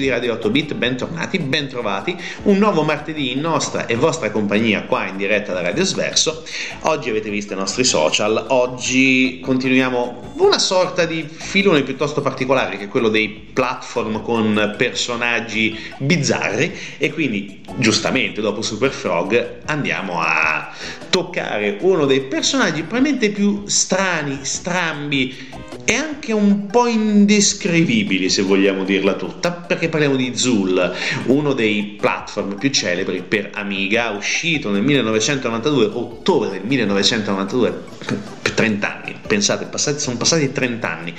Di 0.00 0.08
Radio 0.08 0.32
8 0.32 0.50
Bit, 0.50 0.74
bentornati, 0.74 1.38
bentrovati. 1.38 2.16
Un 2.44 2.56
nuovo 2.56 2.82
martedì 2.82 3.32
in 3.32 3.40
nostra 3.40 3.86
e 3.86 3.94
vostra 3.94 4.30
compagnia 4.30 4.84
qua 4.84 5.06
in 5.06 5.16
diretta 5.16 5.52
da 5.52 5.60
Radio 5.60 5.84
Sverso. 5.84 6.42
Oggi 6.80 7.10
avete 7.10 7.28
visto 7.28 7.52
i 7.52 7.56
nostri 7.56 7.84
social, 7.84 8.46
oggi 8.48 9.40
continuiamo 9.42 10.32
una 10.36 10.58
sorta 10.58 11.04
di 11.04 11.28
filone 11.28 11.82
piuttosto 11.82 12.22
particolare 12.22 12.78
che 12.78 12.84
è 12.84 12.88
quello 12.88 13.10
dei 13.10 13.28
platform 13.52 14.22
con 14.22 14.74
personaggi 14.78 15.78
bizzarri 15.98 16.72
e 16.96 17.12
quindi 17.12 17.60
giustamente 17.76 18.40
dopo 18.40 18.62
Super 18.62 18.90
Frog 18.90 19.58
andiamo 19.66 20.20
a 20.20 20.72
toccare 21.10 21.76
uno 21.80 22.06
dei 22.06 22.22
personaggi 22.22 22.82
probabilmente 22.82 23.30
più 23.30 23.64
strani, 23.66 24.38
strambi 24.42 25.68
e 25.84 25.94
anche 25.94 26.32
un 26.32 26.66
po' 26.66 26.86
indescrivibili 26.86 28.28
se 28.28 28.42
vogliamo 28.42 28.84
dirla 28.84 29.14
tutta, 29.14 29.52
perché 29.52 29.88
parliamo 29.88 30.16
di 30.16 30.36
Zul, 30.36 30.92
uno 31.26 31.52
dei 31.52 31.96
platform 31.98 32.58
più 32.58 32.70
celebri 32.70 33.22
per 33.22 33.50
Amiga, 33.54 34.10
uscito 34.10 34.70
nel 34.70 34.82
1992, 34.82 35.84
ottobre 35.92 36.50
del 36.50 36.62
1992, 36.64 37.82
per 38.42 38.52
30 38.52 39.02
anni, 39.02 39.16
pensate, 39.26 39.66
passati, 39.66 40.00
sono 40.00 40.16
passati 40.16 40.50
30 40.50 40.90
anni 40.90 41.14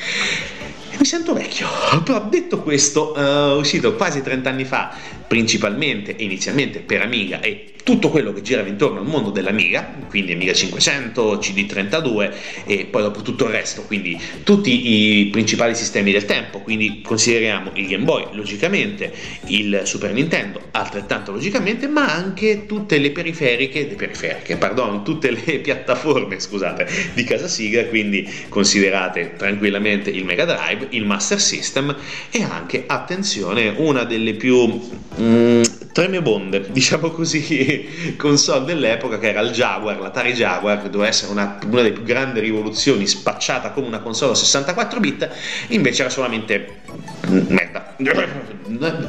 Mi 0.97 1.05
sento 1.05 1.33
vecchio, 1.33 1.67
però 2.03 2.27
detto 2.29 2.61
questo, 2.61 3.13
uh, 3.17 3.57
uscito 3.57 3.95
quasi 3.95 4.21
30 4.21 4.49
anni 4.49 4.65
fa, 4.65 4.93
principalmente 5.31 6.17
e 6.17 6.25
inizialmente 6.25 6.79
per 6.79 7.01
Amiga 7.01 7.39
e 7.39 7.71
tutto 7.83 8.09
quello 8.09 8.33
che 8.33 8.41
girava 8.41 8.67
intorno 8.67 8.99
al 8.99 9.05
mondo 9.05 9.31
dell'Amiga, 9.31 9.95
quindi 10.09 10.33
Amiga 10.33 10.53
500, 10.53 11.35
CD32 11.35 12.33
e 12.65 12.85
poi 12.85 13.01
dopo 13.01 13.21
tutto 13.21 13.45
il 13.45 13.51
resto, 13.51 13.83
quindi 13.83 14.19
tutti 14.43 15.21
i 15.21 15.27
principali 15.27 15.73
sistemi 15.73 16.11
del 16.11 16.25
tempo, 16.25 16.59
quindi 16.59 17.01
consideriamo 17.01 17.71
il 17.75 17.87
Game 17.87 18.03
Boy 18.03 18.27
logicamente, 18.33 19.11
il 19.47 19.81
Super 19.85 20.11
Nintendo 20.11 20.61
altrettanto 20.71 21.31
logicamente, 21.31 21.87
ma 21.87 22.13
anche 22.13 22.65
tutte 22.65 22.97
le 22.97 23.11
periferiche, 23.11 23.87
le 23.87 23.95
periferiche, 23.95 24.57
pardon, 24.57 25.03
tutte 25.03 25.31
le 25.31 25.59
piattaforme, 25.63 26.39
scusate, 26.39 26.87
di 27.13 27.23
casa 27.23 27.47
Siga, 27.47 27.85
quindi 27.85 28.29
considerate 28.49 29.35
tranquillamente 29.37 30.09
il 30.09 30.25
Mega 30.25 30.43
Drive, 30.45 30.87
il 30.89 31.05
Master 31.05 31.39
System 31.39 31.95
e 32.29 32.43
anche, 32.43 32.83
attenzione, 32.85 33.73
una 33.77 34.03
delle 34.03 34.33
più 34.33 34.79
mm, 35.21 35.61
tremebonde, 35.91 36.69
diciamo 36.71 37.11
così, 37.11 38.15
console 38.17 38.65
dell'epoca 38.65 39.19
che 39.19 39.29
era 39.29 39.41
il 39.41 39.51
Jaguar, 39.51 39.99
l'Atari 39.99 40.33
Jaguar, 40.33 40.81
che 40.81 40.89
doveva 40.89 41.09
essere 41.09 41.31
una, 41.31 41.59
una 41.63 41.75
delle 41.75 41.91
più 41.91 42.03
grandi 42.03 42.39
rivoluzioni, 42.39 43.05
spacciata 43.07 43.71
come 43.71 43.87
una 43.87 43.99
console 43.99 44.31
a 44.31 44.35
64 44.35 44.99
bit, 44.99 45.29
invece 45.69 46.01
era 46.01 46.11
solamente 46.11 46.81
merda. 47.27 47.95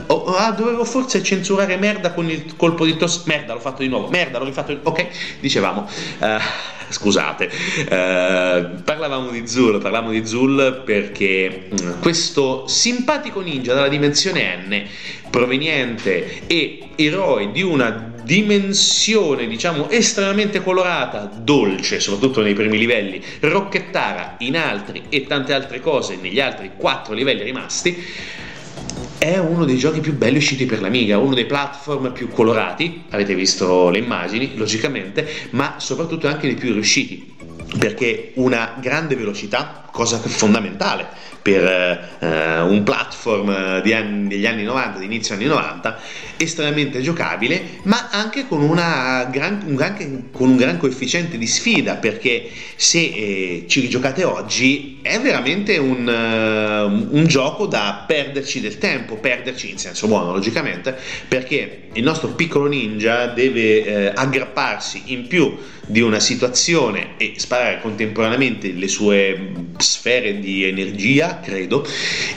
Oh, 0.07 0.35
ah, 0.35 0.51
dovevo 0.51 0.85
forse 0.85 1.23
censurare 1.23 1.77
merda 1.77 2.13
con 2.13 2.29
il 2.29 2.57
colpo 2.57 2.85
di 2.85 2.97
tosse. 2.97 3.23
Merda, 3.27 3.55
l'ho 3.55 3.61
fatto 3.61 3.83
di 3.83 3.89
nuovo. 3.89 4.09
Merda, 4.09 4.39
l'ho 4.39 4.45
rifatto. 4.45 4.73
Di... 4.73 4.81
Ok, 4.83 5.07
dicevamo. 5.41 5.89
Uh, 6.19 6.39
scusate, 6.93 7.51
uh, 7.81 8.83
parlavamo 8.83 9.31
di 9.31 9.47
Zul, 9.47 9.81
parlavamo 9.81 10.13
di 10.13 10.27
Zul 10.27 10.83
perché 10.85 11.69
mm, 11.73 12.01
questo 12.01 12.67
simpatico 12.69 13.41
ninja 13.41 13.75
dalla 13.75 13.89
dimensione 13.89 14.57
N, 14.57 14.83
proveniente 15.31 16.43
e 16.47 16.91
eroe 16.97 17.51
di 17.51 17.63
una 17.63 18.11
dimensione 18.23 19.47
diciamo 19.47 19.91
estremamente 19.91 20.63
colorata, 20.63 21.31
dolce, 21.35 22.01
soprattutto 22.01 22.43
nei 22.43 22.55
primi 22.55 22.79
livelli, 22.79 23.23
rocchettara 23.41 24.37
in 24.39 24.57
altri 24.57 25.05
e 25.09 25.27
tante 25.27 25.53
altre 25.53 25.81
cose 25.81 26.17
negli 26.21 26.41
altri 26.41 26.73
quattro 26.77 27.15
livelli 27.15 27.43
rimasti, 27.43 28.05
è 29.23 29.39
uno 29.39 29.65
dei 29.65 29.77
giochi 29.77 30.01
più 30.01 30.17
belli 30.17 30.39
usciti 30.39 30.67
per 30.67 30.81
l'Amiga, 30.81 31.17
uno 31.17 31.35
dei 31.35 31.47
platform 31.47 32.11
più 32.11 32.27
colorati, 32.29 33.05
avete 33.11 33.37
visto 33.37 33.89
le 33.89 33.99
immagini, 33.99 34.57
logicamente, 34.57 35.25
ma 35.51 35.77
soprattutto 35.79 36.27
anche 36.27 36.49
dei 36.49 36.57
più 36.57 36.73
riusciti, 36.73 37.33
perché 37.79 38.33
una 38.35 38.75
grande 38.81 39.15
velocità, 39.15 39.82
cosa 39.93 40.19
fondamentale 40.19 41.07
per 41.43 41.65
eh, 42.21 42.61
un 42.61 42.83
platform 42.85 43.49
anni, 43.49 44.29
degli 44.29 44.47
anni 44.47 44.63
90, 44.63 44.99
di 45.01 45.05
inizio 45.07 45.35
anni 45.35 45.47
90, 45.47 45.99
estremamente 46.37 47.03
giocabile, 47.03 47.81
ma 47.83 48.09
anche 48.11 48.47
con, 48.47 48.67
gran, 49.31 49.63
un, 49.67 49.75
gran, 49.75 50.31
con 50.31 50.51
un 50.51 50.57
gran 50.57 50.79
coefficiente 50.79 51.37
di 51.39 51.47
sfida, 51.47 51.97
perché 51.97 52.49
se 52.77 52.99
eh, 52.99 53.65
ci 53.69 53.81
rigiocate 53.81 54.23
oggi 54.23 55.01
è 55.03 55.19
veramente 55.21 55.79
un, 55.79 56.07
uh, 56.07 57.17
un, 57.17 57.27
gioco 57.27 57.67
da 57.67 58.05
perderci 58.07 58.61
del 58.61 58.79
tempo, 58.79 59.17
perderci 59.17 59.71
in 59.71 59.79
senso 59.79 60.07
buono 60.07 60.33
logicamente, 60.33 60.97
perché 61.27 61.89
il 61.93 62.05
nostro 62.05 62.29
piccolo 62.29 62.69
ninja 62.69 63.27
deve 63.27 63.85
eh, 63.85 64.13
aggrapparsi 64.15 65.03
in 65.07 65.27
più 65.27 65.57
di 65.87 66.01
una 66.01 66.21
situazione 66.21 67.17
e 67.17 67.35
sparare 67.37 67.81
contemporaneamente 67.81 68.73
le 68.73 68.89
sue 68.89 69.53
sfere 69.83 70.39
di 70.39 70.65
energia, 70.65 71.41
credo, 71.41 71.87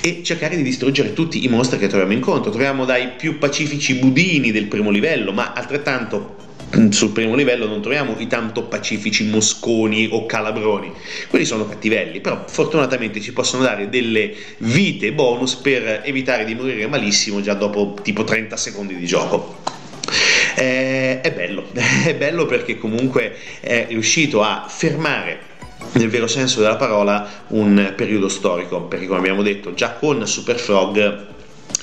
e 0.02 0.22
cercare 0.24 0.56
di 0.56 0.64
distruggere 0.64 1.14
tutti 1.14 1.44
i 1.44 1.48
mostri 1.48 1.78
che 1.78 1.88
troviamo 1.88 2.14
incontro. 2.14 2.52
Troviamo 2.52 2.86
dai 2.86 3.10
più 3.18 3.38
pacifici 3.38 3.96
budini 3.96 4.52
del 4.52 4.66
primo 4.66 4.90
livello, 4.90 5.32
ma 5.32 5.54
altrettanto 5.54 6.44
sul 6.90 7.12
primo 7.12 7.36
livello 7.36 7.68
non 7.68 7.82
troviamo 7.82 8.16
i 8.18 8.28
tanto 8.28 8.64
pacifici 8.64 9.26
mosconi 9.26 10.10
o 10.12 10.26
calabroni, 10.26 10.92
quelli 11.30 11.46
sono 11.46 11.68
cattivelli, 11.68 12.20
però 12.20 12.44
fortunatamente 12.48 13.22
ci 13.22 13.34
possono 13.34 13.64
dare 13.64 13.90
delle 13.90 14.34
vite 14.58 15.14
bonus 15.14 15.56
per 15.56 16.02
evitare 16.04 16.44
di 16.44 16.56
morire 16.56 16.88
malissimo 16.88 17.42
già 17.42 17.54
dopo 17.54 17.96
tipo 18.02 18.24
30 18.24 18.58
secondi 18.58 18.96
di 18.96 19.06
gioco. 19.06 19.62
Eh, 20.58 21.22
è 21.22 21.32
bello, 21.32 21.68
è 22.06 22.16
bello 22.16 22.46
perché 22.46 22.78
comunque 22.78 23.36
è 23.60 23.86
riuscito 23.90 24.42
a 24.42 24.66
fermare 24.68 25.54
nel 25.94 26.10
vero 26.10 26.28
senso 26.28 26.62
della 26.62 26.76
parola 26.76 27.28
un 27.50 27.94
periodo 27.96 28.28
storico, 28.30 28.82
perché 28.82 29.08
come 29.08 29.20
abbiamo 29.20 29.42
detto 29.42 29.74
già 29.74 29.94
con 29.94 30.26
Super 30.28 30.60
Frog 30.60 31.34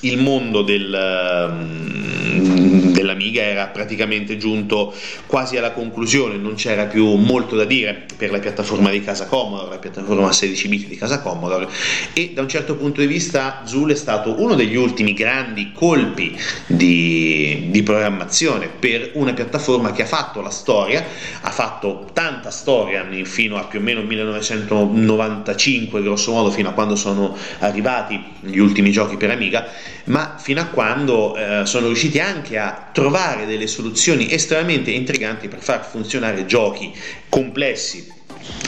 il 0.03 0.19
mondo 0.19 0.63
del, 0.63 1.49
um, 1.51 2.93
dell'Amiga 2.93 3.43
era 3.43 3.67
praticamente 3.67 4.37
giunto 4.37 4.95
quasi 5.27 5.57
alla 5.57 5.73
conclusione, 5.73 6.37
non 6.37 6.55
c'era 6.55 6.87
più 6.87 7.15
molto 7.15 7.57
da 7.57 7.65
dire 7.65 8.07
per 8.17 8.31
la 8.31 8.39
piattaforma 8.39 8.91
di 8.91 9.03
casa 9.03 9.27
Commodore, 9.27 9.71
la 9.71 9.79
piattaforma 9.79 10.33
16 10.33 10.69
bit 10.69 10.89
di 10.89 10.97
casa 10.97 11.21
Commodore. 11.21 11.69
E 12.13 12.33
da 12.35 12.43
un 12.43 12.49
certo 12.49 12.77
punto 12.77 13.01
di 13.01 13.07
vista 13.07 13.63
Zul 13.65 13.93
è 13.93 13.97
stato 13.97 14.41
uno 14.41 14.55
degli 14.55 14.77
ultimi 14.77 15.13
grandi 15.13 15.73
colpi 15.73 16.37
di, 16.67 17.69
di 17.71 17.83
programmazione 17.83 18.69
per 18.69 19.11
una 19.15 19.33
piattaforma 19.33 19.93
che 19.93 20.03
ha 20.03 20.07
fatto 20.07 20.41
la 20.41 20.51
storia, 20.51 21.05
ha 21.41 21.51
fatto 21.51 22.11
tanta 22.13 22.51
storia 22.51 23.07
fino 23.25 23.57
a 23.57 23.65
più 23.65 23.79
o 23.79 23.83
meno 23.83 24.03
1995 24.03 26.03
grosso 26.03 26.33
modo 26.33 26.51
fino 26.51 26.71
a 26.71 26.73
quando 26.73 26.97
sono 26.97 27.37
arrivati 27.59 28.21
gli 28.41 28.59
ultimi 28.59 28.91
giochi 28.91 29.17
per 29.17 29.31
Amiga 29.31 29.69
ma 30.05 30.37
fino 30.39 30.61
a 30.61 30.67
quando 30.67 31.37
eh, 31.37 31.67
sono 31.67 31.87
riusciti 31.87 32.19
anche 32.19 32.59
a 32.59 32.91
trovare 32.93 33.47
delle 33.47 33.67
soluzioni 33.67 34.33
estremamente 34.33 34.91
intriganti 34.91 35.49
per 35.49 35.61
far 35.61 35.87
funzionare 35.89 36.45
giochi 36.47 36.93
complessi 37.29 38.21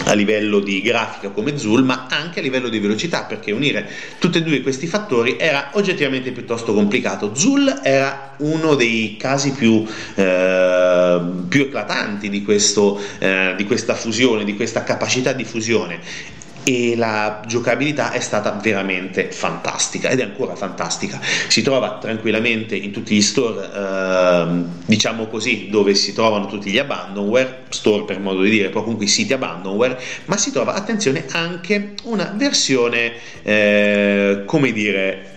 a 0.04 0.12
livello 0.12 0.60
di 0.60 0.80
grafica 0.80 1.30
come 1.30 1.56
Zul, 1.58 1.82
ma 1.82 2.06
anche 2.08 2.40
a 2.40 2.42
livello 2.42 2.68
di 2.68 2.78
velocità, 2.78 3.24
perché 3.24 3.52
unire 3.52 3.88
tutti 4.18 4.38
e 4.38 4.42
due 4.42 4.60
questi 4.60 4.86
fattori 4.86 5.36
era 5.38 5.70
oggettivamente 5.72 6.30
piuttosto 6.32 6.72
complicato. 6.74 7.34
Zul 7.34 7.80
era 7.82 8.34
uno 8.38 8.74
dei 8.74 9.16
casi 9.18 9.52
più, 9.52 9.84
eh, 10.14 11.20
più 11.48 11.62
eclatanti 11.62 12.28
di, 12.28 12.42
questo, 12.42 13.00
eh, 13.18 13.54
di 13.56 13.64
questa 13.64 13.94
fusione, 13.94 14.44
di 14.44 14.54
questa 14.54 14.84
capacità 14.84 15.32
di 15.32 15.44
fusione 15.44 16.42
e 16.64 16.96
la 16.96 17.42
giocabilità 17.46 18.10
è 18.10 18.20
stata 18.20 18.50
veramente 18.52 19.30
fantastica 19.30 20.08
ed 20.08 20.20
è 20.20 20.22
ancora 20.22 20.56
fantastica. 20.56 21.20
Si 21.48 21.62
trova 21.62 21.98
tranquillamente 22.00 22.74
in 22.74 22.90
tutti 22.90 23.14
gli 23.14 23.22
store, 23.22 23.70
eh, 23.72 24.64
diciamo 24.86 25.26
così, 25.26 25.68
dove 25.70 25.94
si 25.94 26.14
trovano 26.14 26.46
tutti 26.46 26.70
gli 26.70 26.78
abandonware, 26.78 27.64
store 27.68 28.04
per 28.04 28.18
modo 28.18 28.42
di 28.42 28.50
dire, 28.50 28.70
poi 28.70 28.82
comunque 28.82 29.04
i 29.04 29.08
siti 29.08 29.34
abandonware, 29.34 30.00
ma 30.24 30.36
si 30.38 30.50
trova, 30.50 30.72
attenzione, 30.72 31.26
anche 31.32 31.92
una 32.04 32.32
versione, 32.34 33.12
eh, 33.42 34.42
come 34.46 34.72
dire, 34.72 35.32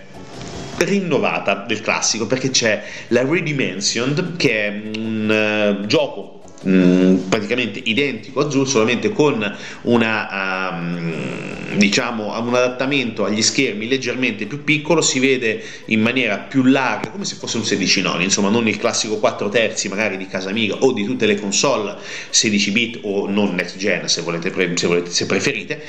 rinnovata 0.78 1.64
del 1.66 1.80
classico 1.80 2.26
perché 2.26 2.50
c'è 2.50 2.82
la 3.08 3.24
Redimensioned 3.24 4.36
che 4.36 4.66
è 4.66 4.80
un 4.96 5.80
uh, 5.82 5.86
gioco 5.86 6.37
mm, 6.66 7.16
praticamente 7.28 7.80
identico 7.84 8.40
a 8.40 8.50
Zoom, 8.50 8.64
solamente 8.64 9.10
con 9.10 9.56
una, 9.82 10.70
um, 10.72 11.76
diciamo, 11.76 12.38
un 12.40 12.54
adattamento 12.54 13.24
agli 13.24 13.42
schermi 13.42 13.88
leggermente 13.88 14.46
più 14.46 14.64
piccolo, 14.64 15.00
si 15.00 15.18
vede 15.18 15.62
in 15.86 16.00
maniera 16.00 16.38
più 16.38 16.64
larga, 16.64 17.10
come 17.10 17.24
se 17.24 17.36
fosse 17.36 17.56
un 17.56 17.64
16 17.64 18.02
noni, 18.02 18.24
insomma 18.24 18.48
non 18.48 18.66
il 18.68 18.78
classico 18.78 19.18
4 19.18 19.48
terzi 19.48 19.88
magari 19.88 20.16
di 20.16 20.26
casa 20.26 20.50
amiga 20.50 20.76
o 20.76 20.92
di 20.92 21.04
tutte 21.04 21.26
le 21.26 21.38
console 21.38 21.96
16 22.30 22.70
bit 22.70 22.98
o 23.02 23.28
non 23.28 23.54
next 23.54 23.76
gen 23.76 24.08
se, 24.08 24.22
volete, 24.22 24.52
se, 24.76 24.86
volete, 24.86 25.10
se 25.10 25.26
preferite, 25.26 25.82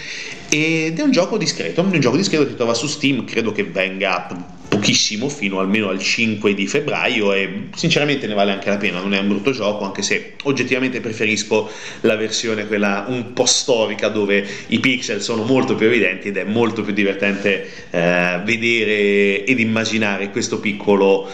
ed 0.49 0.99
è 0.99 1.01
un 1.01 1.11
gioco 1.11 1.37
discreto, 1.37 1.81
un 1.81 1.99
gioco 1.99 2.17
discreto 2.17 2.43
che 2.43 2.51
si 2.51 2.55
trova 2.55 2.73
su 2.73 2.87
Steam, 2.87 3.25
credo 3.25 3.51
che 3.51 3.63
venga 3.63 4.27
pochissimo 4.69 5.27
fino 5.27 5.59
almeno 5.59 5.89
al 5.89 5.99
5 5.99 6.53
di 6.53 6.67
febbraio 6.67 7.33
e 7.33 7.67
sinceramente 7.75 8.27
ne 8.27 8.35
vale 8.35 8.51
anche 8.51 8.69
la 8.69 8.77
pena, 8.77 9.01
non 9.01 9.13
è 9.13 9.19
un 9.19 9.27
brutto 9.27 9.51
gioco 9.51 9.83
anche 9.83 10.01
se 10.01 10.35
oggettivamente 10.43 11.01
preferisco 11.01 11.69
la 12.01 12.15
versione 12.15 12.67
quella 12.67 13.05
un 13.09 13.33
po' 13.33 13.45
storica 13.45 14.07
dove 14.07 14.47
i 14.67 14.79
pixel 14.79 15.21
sono 15.21 15.43
molto 15.43 15.75
più 15.75 15.87
evidenti 15.87 16.29
ed 16.29 16.37
è 16.37 16.43
molto 16.43 16.83
più 16.83 16.93
divertente 16.93 17.69
eh, 17.89 18.41
vedere 18.45 19.43
ed 19.43 19.59
immaginare 19.59 20.29
questo 20.29 20.59
piccolo 20.59 21.27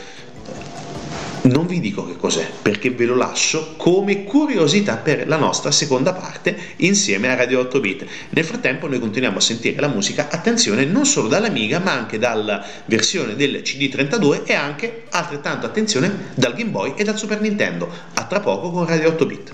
non 1.45 1.67
vi 1.67 1.79
dico 1.79 2.05
che 2.05 2.17
cos'è, 2.17 2.47
perché 2.61 2.91
ve 2.91 3.05
lo 3.05 3.15
lascio 3.15 3.75
come 3.77 4.23
curiosità 4.23 4.97
per 4.97 5.27
la 5.27 5.37
nostra 5.37 5.71
seconda 5.71 6.13
parte 6.13 6.55
insieme 6.77 7.29
a 7.29 7.35
Radio 7.35 7.59
8 7.61 7.79
Bit. 7.79 8.05
Nel 8.29 8.45
frattempo 8.45 8.87
noi 8.87 8.99
continuiamo 8.99 9.37
a 9.37 9.41
sentire 9.41 9.79
la 9.79 9.87
musica, 9.87 10.29
attenzione, 10.29 10.85
non 10.85 11.05
solo 11.05 11.27
dall'Amiga, 11.27 11.79
ma 11.79 11.91
anche 11.91 12.17
dalla 12.17 12.63
versione 12.85 13.35
del 13.35 13.61
CD32 13.63 14.41
e 14.45 14.53
anche 14.53 15.03
altrettanto 15.11 15.65
attenzione 15.65 16.31
dal 16.35 16.53
Game 16.53 16.71
Boy 16.71 16.93
e 16.95 17.03
dal 17.03 17.17
Super 17.17 17.41
Nintendo. 17.41 17.89
A 18.13 18.23
tra 18.25 18.39
poco 18.39 18.71
con 18.71 18.85
Radio 18.85 19.09
8 19.09 19.25
Bit. 19.25 19.53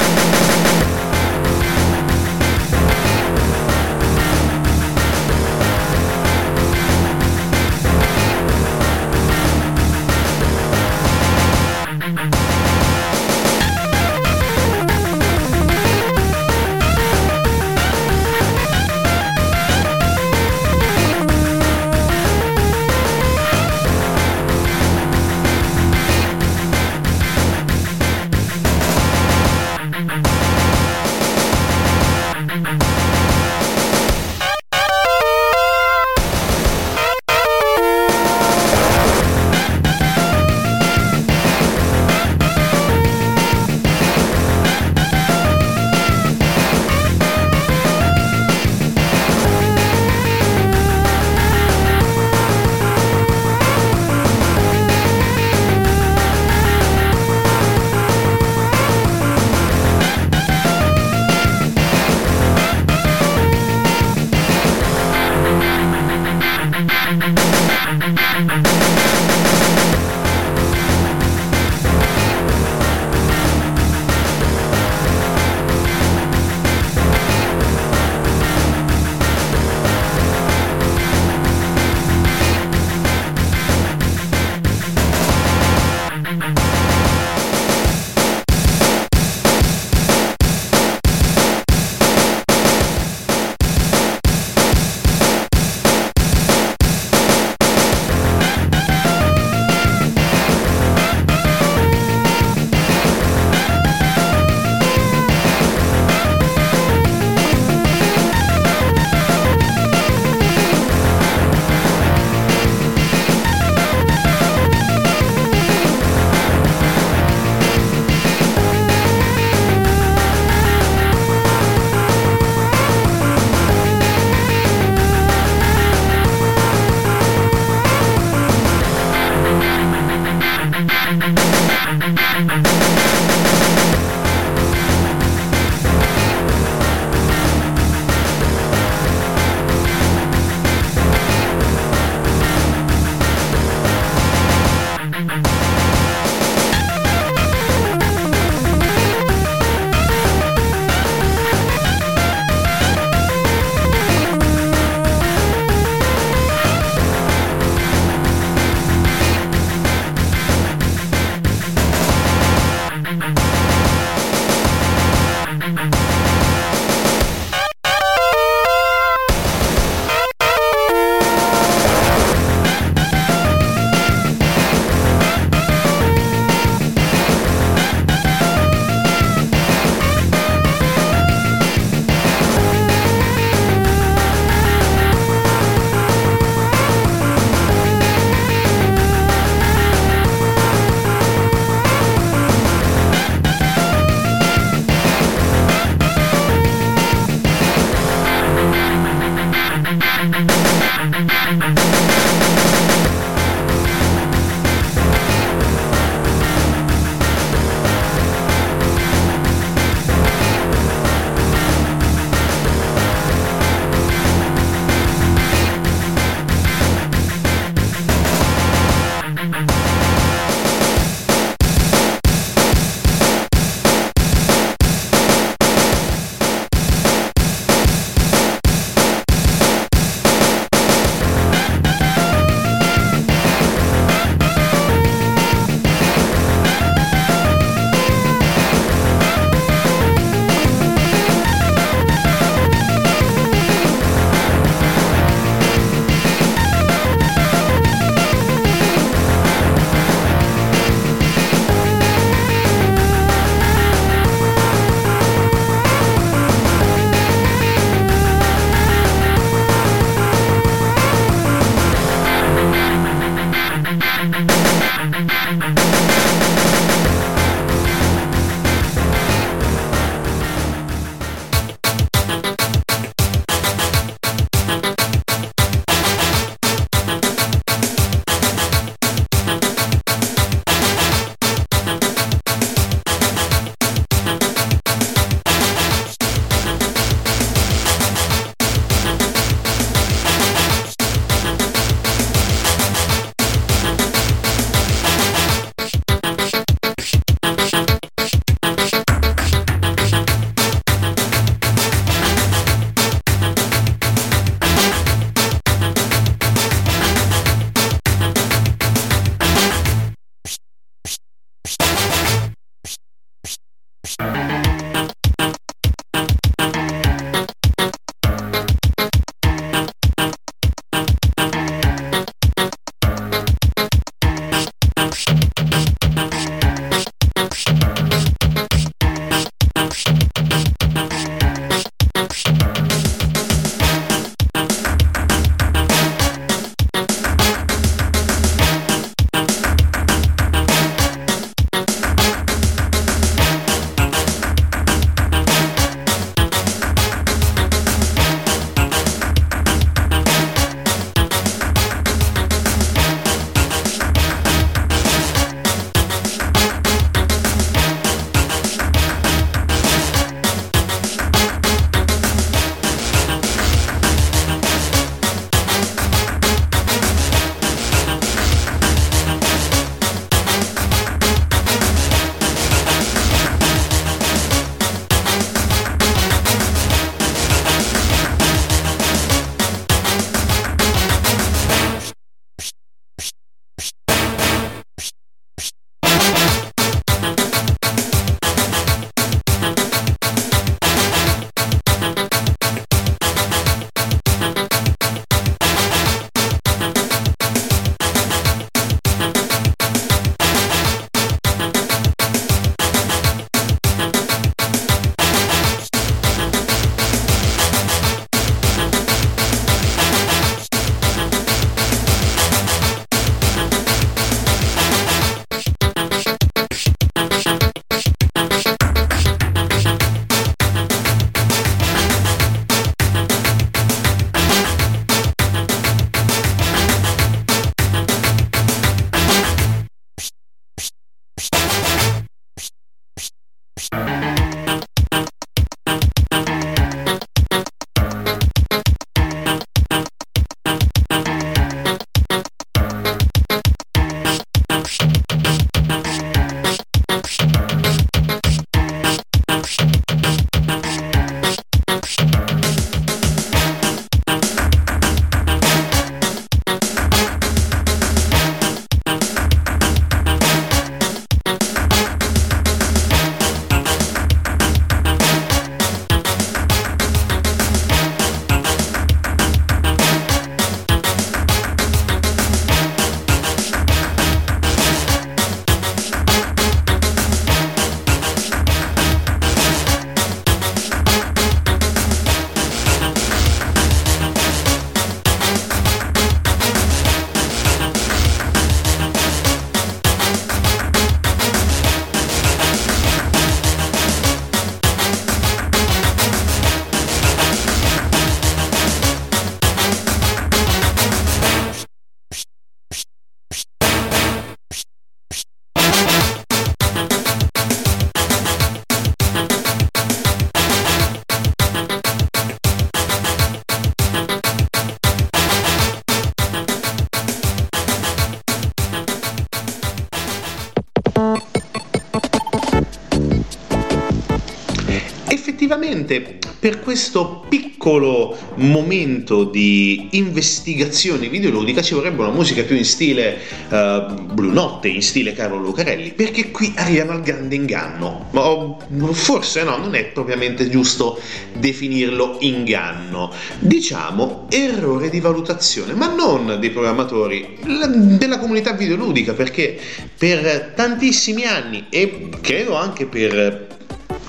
solitamente 526.11 526.39
per 526.59 526.79
questo 526.79 527.43
piccolo 527.47 528.37
momento 528.55 529.45
di 529.45 530.09
investigazione 530.11 531.27
videoludica 531.27 531.81
ci 531.81 531.95
vorrebbe 531.95 532.21
una 532.21 532.31
musica 532.31 532.61
più 532.61 532.75
in 532.75 532.85
stile 532.85 533.39
uh, 533.69 534.13
Blue 534.33 534.51
Notte, 534.51 534.87
in 534.87 535.01
stile 535.01 535.33
Carlo 535.33 535.57
Lucarelli, 535.57 536.11
perché 536.11 536.51
qui 536.51 536.71
arriviamo 536.75 537.13
al 537.13 537.21
grande 537.21 537.55
inganno. 537.55 538.27
Ma 538.31 538.77
forse 539.13 539.63
no, 539.63 539.77
non 539.77 539.95
è 539.95 540.05
propriamente 540.05 540.69
giusto 540.69 541.19
definirlo 541.57 542.37
inganno. 542.41 543.31
Diciamo 543.57 544.45
errore 544.49 545.09
di 545.09 545.19
valutazione, 545.19 545.93
ma 545.93 546.13
non 546.13 546.57
dei 546.59 546.69
programmatori, 546.69 547.57
della 547.63 548.37
comunità 548.37 548.73
videoludica, 548.73 549.33
perché 549.33 549.79
per 550.15 550.73
tantissimi 550.75 551.45
anni 551.45 551.87
e 551.89 552.29
credo 552.39 552.75
anche 552.75 553.07
per 553.07 553.70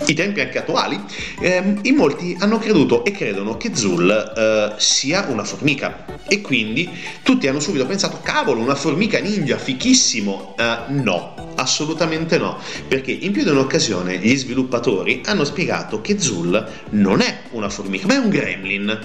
i 0.06 0.14
tempi 0.14 0.40
anche 0.40 0.58
attuali, 0.58 1.00
ehm, 1.40 1.80
in 1.82 1.94
molti 1.94 2.36
hanno 2.38 2.58
creduto 2.58 3.04
e 3.04 3.10
credono 3.12 3.56
che 3.56 3.74
Zul 3.74 4.10
eh, 4.10 4.74
sia 4.78 5.26
una 5.28 5.44
formica. 5.44 6.04
E 6.28 6.40
quindi 6.40 6.88
tutti 7.22 7.46
hanno 7.48 7.60
subito 7.60 7.86
pensato 7.86 8.20
cavolo 8.22 8.60
una 8.60 8.74
formica 8.74 9.18
ninja 9.18 9.58
fichissimo. 9.58 10.54
Eh, 10.58 10.92
no 10.92 11.50
assolutamente 11.54 12.38
no. 12.38 12.58
Perché 12.88 13.12
in 13.12 13.32
più 13.32 13.44
di 13.44 13.50
un'occasione 13.50 14.18
gli 14.18 14.36
sviluppatori 14.36 15.22
hanno 15.24 15.44
spiegato 15.44 16.00
che 16.00 16.18
Zul 16.18 16.66
non 16.90 17.20
è 17.20 17.42
una 17.50 17.68
formica 17.68 18.06
ma 18.06 18.14
è 18.14 18.18
un 18.18 18.30
gremlin 18.30 18.98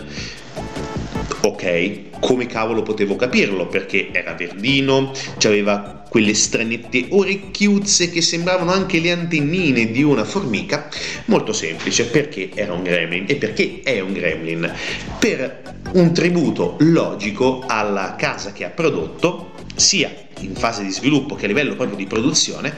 ok, 1.42 2.20
come 2.20 2.46
cavolo 2.46 2.82
potevo 2.82 3.16
capirlo? 3.16 3.68
Perché 3.68 4.10
era 4.12 4.34
verdino, 4.34 5.12
aveva 5.44 6.04
quelle 6.10 6.34
stranette 6.34 7.08
orecchiuzze 7.10 8.10
che 8.10 8.22
sembravano 8.22 8.72
anche 8.72 9.00
le 9.00 9.12
antennine 9.12 9.92
di 9.92 10.04
una 10.04 10.24
formica. 10.24 10.90
Molto 11.26 11.54
semplice, 11.54 12.06
perché 12.06 12.50
era 12.54 12.74
un 12.74 12.84
gremlin 12.84 13.26
e 13.28 13.36
perché 13.36 13.82
è 13.84 14.00
un 14.00 14.14
gremlin? 14.14 14.74
Per 15.20 15.76
un 15.94 16.14
tributo 16.14 16.76
logico 16.80 17.64
alla 17.68 18.16
casa 18.18 18.52
che 18.52 18.66
ha 18.66 18.70
prodotto, 18.70 19.52
sia 19.76 20.12
in 20.40 20.56
fase 20.56 20.84
di 20.84 20.92
sviluppo 20.92 21.36
che 21.36 21.46
a 21.46 21.48
livello 21.48 21.76
proprio 21.76 21.98
di 21.98 22.06
produzione, 22.06 22.76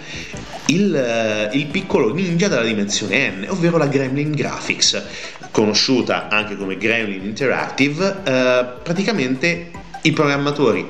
il, 0.67 1.49
il, 1.53 1.65
piccolo 1.67 2.13
ninja 2.13 2.47
della 2.47 2.63
dimensione 2.63 3.29
N, 3.29 3.45
ovvero 3.49 3.77
la 3.77 3.87
Gremlin 3.87 4.31
Graphics, 4.31 5.03
conosciuta 5.51 6.27
anche 6.29 6.55
come 6.55 6.77
Gremlin 6.77 7.23
Interactive, 7.23 8.21
eh, 8.23 8.65
praticamente 8.83 9.71
i 10.03 10.11
programmatori 10.11 10.87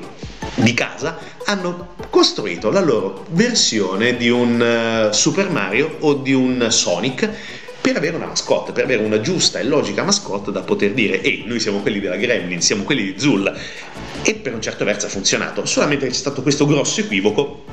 di 0.54 0.74
casa 0.74 1.18
hanno 1.46 1.94
costruito 2.10 2.70
la 2.70 2.80
loro 2.80 3.26
versione 3.30 4.16
di 4.16 4.28
un 4.28 5.08
uh, 5.08 5.12
Super 5.12 5.50
Mario 5.50 5.96
o 6.00 6.14
di 6.14 6.32
un 6.32 6.66
Sonic 6.70 7.28
per 7.80 7.96
avere 7.96 8.16
una 8.16 8.26
mascotte, 8.26 8.72
per 8.72 8.84
avere 8.84 9.02
una 9.02 9.20
giusta 9.20 9.58
e 9.58 9.64
logica 9.64 10.02
mascotte 10.02 10.52
da 10.52 10.60
poter 10.60 10.92
dire 10.92 11.22
ehi, 11.22 11.44
noi 11.46 11.58
siamo 11.58 11.80
quelli 11.80 11.98
della 11.98 12.16
Gremlin, 12.16 12.60
siamo 12.60 12.84
quelli 12.84 13.12
di 13.12 13.18
Zul 13.18 13.52
e 14.22 14.34
per 14.34 14.52
un 14.52 14.60
certo 14.60 14.84
verso 14.84 15.06
ha 15.06 15.08
funzionato, 15.08 15.64
solamente 15.64 16.06
c'è 16.06 16.12
stato 16.12 16.42
questo 16.42 16.66
grosso 16.66 17.00
equivoco 17.00 17.64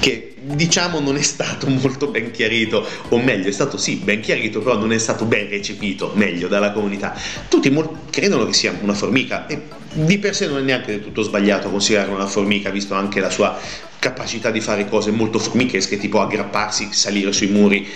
che 0.00 0.34
diciamo 0.40 1.00
non 1.00 1.16
è 1.16 1.22
stato 1.22 1.68
molto 1.68 2.08
ben 2.08 2.30
chiarito, 2.30 2.86
o 3.08 3.18
meglio, 3.18 3.48
è 3.48 3.52
stato 3.52 3.76
sì 3.76 3.96
ben 3.96 4.20
chiarito, 4.20 4.60
però 4.60 4.76
non 4.76 4.92
è 4.92 4.98
stato 4.98 5.24
ben 5.24 5.48
recepito, 5.48 6.12
meglio, 6.14 6.48
dalla 6.48 6.72
comunità. 6.72 7.18
Tutti 7.48 7.70
mol- 7.70 8.10
credono 8.10 8.46
che 8.46 8.52
sia 8.52 8.76
una 8.80 8.94
formica 8.94 9.46
e 9.46 9.62
di 9.94 10.18
per 10.18 10.34
sé 10.34 10.48
non 10.48 10.58
è 10.58 10.62
neanche 10.62 10.90
del 10.90 11.02
tutto 11.02 11.22
sbagliato 11.22 11.70
considerarla 11.70 12.14
una 12.14 12.26
formica, 12.26 12.70
visto 12.70 12.94
anche 12.94 13.20
la 13.20 13.30
sua 13.30 13.58
capacità 13.98 14.50
di 14.50 14.60
fare 14.60 14.88
cose 14.88 15.10
molto 15.10 15.38
formichesche, 15.38 15.98
tipo 15.98 16.20
aggrapparsi, 16.20 16.88
salire 16.90 17.32
sui 17.32 17.46
muri. 17.46 17.88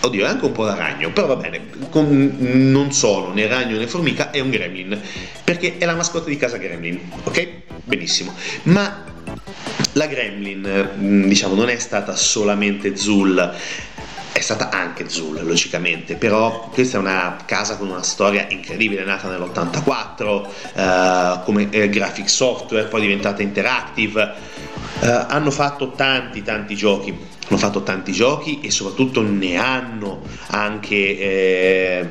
Oddio, 0.00 0.24
è 0.24 0.28
anche 0.28 0.44
un 0.44 0.52
po' 0.52 0.64
da 0.64 0.74
ragno, 0.74 1.12
però 1.12 1.28
va 1.28 1.36
bene, 1.36 1.68
con, 1.88 2.36
non 2.38 2.92
sono 2.92 3.32
né 3.32 3.46
ragno 3.46 3.78
né 3.78 3.86
formica, 3.86 4.30
è 4.30 4.40
un 4.40 4.50
gremlin, 4.50 5.00
perché 5.42 5.78
è 5.78 5.84
la 5.86 5.94
mascotte 5.94 6.28
di 6.28 6.36
casa 6.36 6.58
gremlin, 6.58 7.00
ok? 7.24 7.48
Benissimo. 7.84 8.34
Ma 8.64 9.04
la 9.96 10.06
gremlin, 10.06 10.90
mm, 10.98 11.26
diciamo, 11.26 11.54
non 11.54 11.68
è 11.68 11.78
stata 11.78 12.14
solamente 12.16 12.96
Zul, 12.96 13.54
è 14.32 14.40
stata 14.40 14.68
anche 14.68 15.08
Zul, 15.08 15.42
logicamente, 15.42 16.16
però 16.16 16.68
questa 16.70 16.98
è 16.98 17.00
una 17.00 17.38
casa 17.46 17.76
con 17.76 17.88
una 17.88 18.02
storia 18.02 18.46
incredibile, 18.50 19.04
nata 19.04 19.28
nell'84 19.28 20.46
eh, 20.74 21.44
come 21.44 21.68
eh, 21.70 21.88
graphic 21.88 22.28
software, 22.28 22.86
poi 22.86 23.00
diventata 23.00 23.42
interactive. 23.42 24.34
Eh, 25.00 25.08
hanno 25.08 25.50
fatto 25.50 25.92
tanti 25.92 26.42
tanti 26.42 26.74
giochi, 26.74 27.16
hanno 27.48 27.58
fatto 27.58 27.82
tanti 27.82 28.12
giochi 28.12 28.60
e 28.60 28.70
soprattutto 28.70 29.22
ne 29.22 29.56
hanno 29.56 30.20
anche 30.48 31.18
eh, 31.18 32.08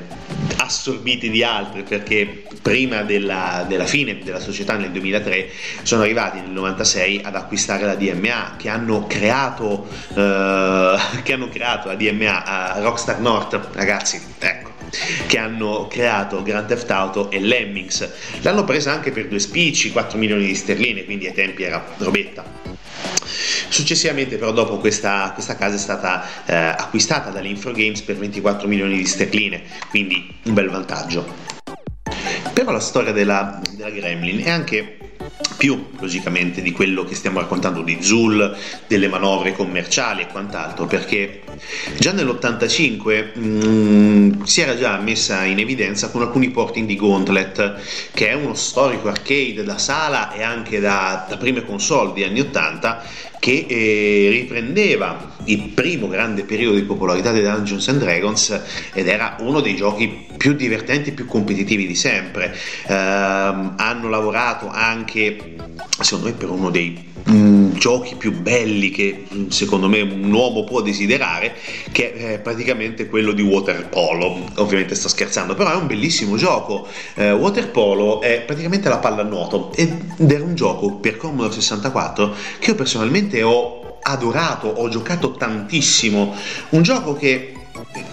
assorbiti 0.58 1.30
di 1.30 1.44
altri 1.44 1.84
perché 1.84 2.44
prima 2.62 3.04
della, 3.04 3.66
della, 3.68 3.86
fine 3.86 4.20
della 4.20 4.40
società 4.40 4.76
nel 4.76 4.92
2003 4.92 5.50
sono 5.84 6.02
arrivati 6.04 6.40
nel 6.40 6.50
96 6.50 7.22
ad 7.24 7.36
acquistare 7.36 7.86
la 7.86 7.96
DMA 7.96 8.56
che 8.58 8.70
hanno 8.70 9.06
creato, 9.08 9.88
eh, 10.16 10.98
che 11.24 11.34
hanno 11.34 11.50
creato 11.50 11.88
la 11.88 11.96
DMA 11.96 12.44
a 12.44 12.80
Rockstar 12.80 13.20
North 13.20 13.60
ragazzi 13.74 14.22
ecco 14.40 14.74
che 15.28 15.38
hanno 15.38 15.88
creato 15.88 16.42
Grand 16.44 16.68
Theft 16.68 16.90
Auto 16.92 17.30
e 17.32 17.40
Lemmings. 17.40 18.10
L'hanno 18.42 18.64
presa 18.64 18.92
anche 18.92 19.12
per 19.12 19.28
due 19.28 19.40
spicci 19.40 19.92
4 19.92 20.18
milioni 20.18 20.46
di 20.46 20.56
sterline 20.56 21.04
quindi 21.04 21.28
ai 21.28 21.34
tempi 21.34 21.64
era 21.64 21.84
robetta 21.98 22.65
Successivamente 23.70 24.38
però 24.38 24.52
dopo 24.52 24.78
questa, 24.78 25.32
questa 25.34 25.56
casa 25.56 25.76
è 25.76 25.80
stata 25.80 26.24
eh, 26.46 26.56
acquistata 26.56 27.30
dall'Infrogames 27.30 28.02
per 28.02 28.18
24 28.18 28.68
milioni 28.68 28.98
di 28.98 29.06
sterline, 29.06 29.62
quindi 29.90 30.34
un 30.44 30.54
bel 30.54 30.70
vantaggio. 30.70 31.26
Però 32.54 32.72
la 32.72 32.80
storia 32.80 33.12
della, 33.12 33.62
della 33.76 33.90
Gremlin 33.90 34.44
è 34.44 34.50
anche 34.50 34.98
più 35.58 35.88
logicamente 36.00 36.62
di 36.62 36.72
quello 36.72 37.04
che 37.04 37.16
stiamo 37.16 37.40
raccontando 37.40 37.82
di 37.82 37.98
Zul, 38.02 38.56
delle 38.88 39.08
manovre 39.08 39.54
commerciali 39.54 40.22
e 40.22 40.28
quant'altro, 40.28 40.86
perché 40.86 41.42
già 41.98 42.12
nell'85 42.12 43.32
mh, 43.34 43.40
mm, 43.40 44.42
si 44.44 44.62
era 44.62 44.78
già 44.78 44.98
messa 44.98 45.44
in 45.44 45.60
evidenza 45.60 46.10
con 46.10 46.22
alcuni 46.22 46.50
porting 46.50 46.88
di 46.88 46.96
Gauntlet, 46.96 47.82
che 48.14 48.30
è 48.30 48.34
uno 48.34 48.54
storico 48.54 49.08
arcade 49.08 49.64
da 49.64 49.78
sala 49.78 50.32
e 50.34 50.44
anche 50.44 50.80
da, 50.80 51.26
da 51.28 51.38
prime 51.38 51.64
console 51.66 52.14
di 52.14 52.24
anni 52.24 52.42
80 52.42 53.04
che 53.46 53.68
eh, 53.70 54.30
riprendeva 54.32 55.34
il 55.44 55.70
primo 55.76 56.08
grande 56.08 56.46
periodo 56.46 56.78
di 56.78 56.82
popolarità 56.82 57.32
di 57.32 57.44
Dungeons 57.44 57.88
and 57.90 58.00
Dragons 58.00 58.60
ed 58.92 59.08
era 59.08 59.36
uno 59.42 59.62
dei 59.62 59.76
giochi 59.76 60.26
più 60.36 60.54
divertenti 60.54 61.10
e 61.10 61.14
più 61.14 61.28
competitivi 61.28 61.86
di 61.86 61.94
sempre. 61.94 62.58
Eh, 62.88 62.92
hanno 62.92 64.10
lavorato 64.10 64.68
anche, 64.68 65.58
secondo 66.00 66.30
me, 66.30 66.34
per 66.34 66.50
uno 66.50 66.72
dei 66.72 66.98
mh, 67.24 67.65
giochi 67.78 68.16
più 68.16 68.32
belli 68.32 68.90
che 68.90 69.26
secondo 69.50 69.88
me 69.88 70.02
un 70.02 70.32
uomo 70.32 70.64
può 70.64 70.82
desiderare, 70.82 71.56
che 71.92 72.14
è 72.14 72.40
praticamente 72.40 73.08
quello 73.08 73.32
di 73.32 73.42
water 73.42 73.90
polo. 73.90 74.46
Ovviamente 74.56 74.96
sto 74.96 75.08
scherzando, 75.08 75.56
però 75.56 75.72
è 75.72 75.76
un 75.76 75.88
bellissimo 75.88 76.38
gioco. 76.38 76.88
Eh, 77.16 77.32
water 77.32 77.70
polo 77.72 78.22
è 78.22 78.42
praticamente 78.42 78.90
la 78.90 78.98
pallanuoto 78.98 79.72
ed 79.76 80.30
era 80.30 80.44
un 80.44 80.56
gioco 80.56 80.96
per 80.96 81.18
Commodore 81.18 81.54
64 81.54 82.36
che 82.60 82.70
io 82.72 82.76
personalmente 82.76 83.42
ho 83.44 83.98
adorato, 84.02 84.68
ho 84.68 84.88
giocato 84.90 85.32
tantissimo. 85.32 86.36
Un 86.70 86.82
gioco 86.84 87.14
che 87.14 87.55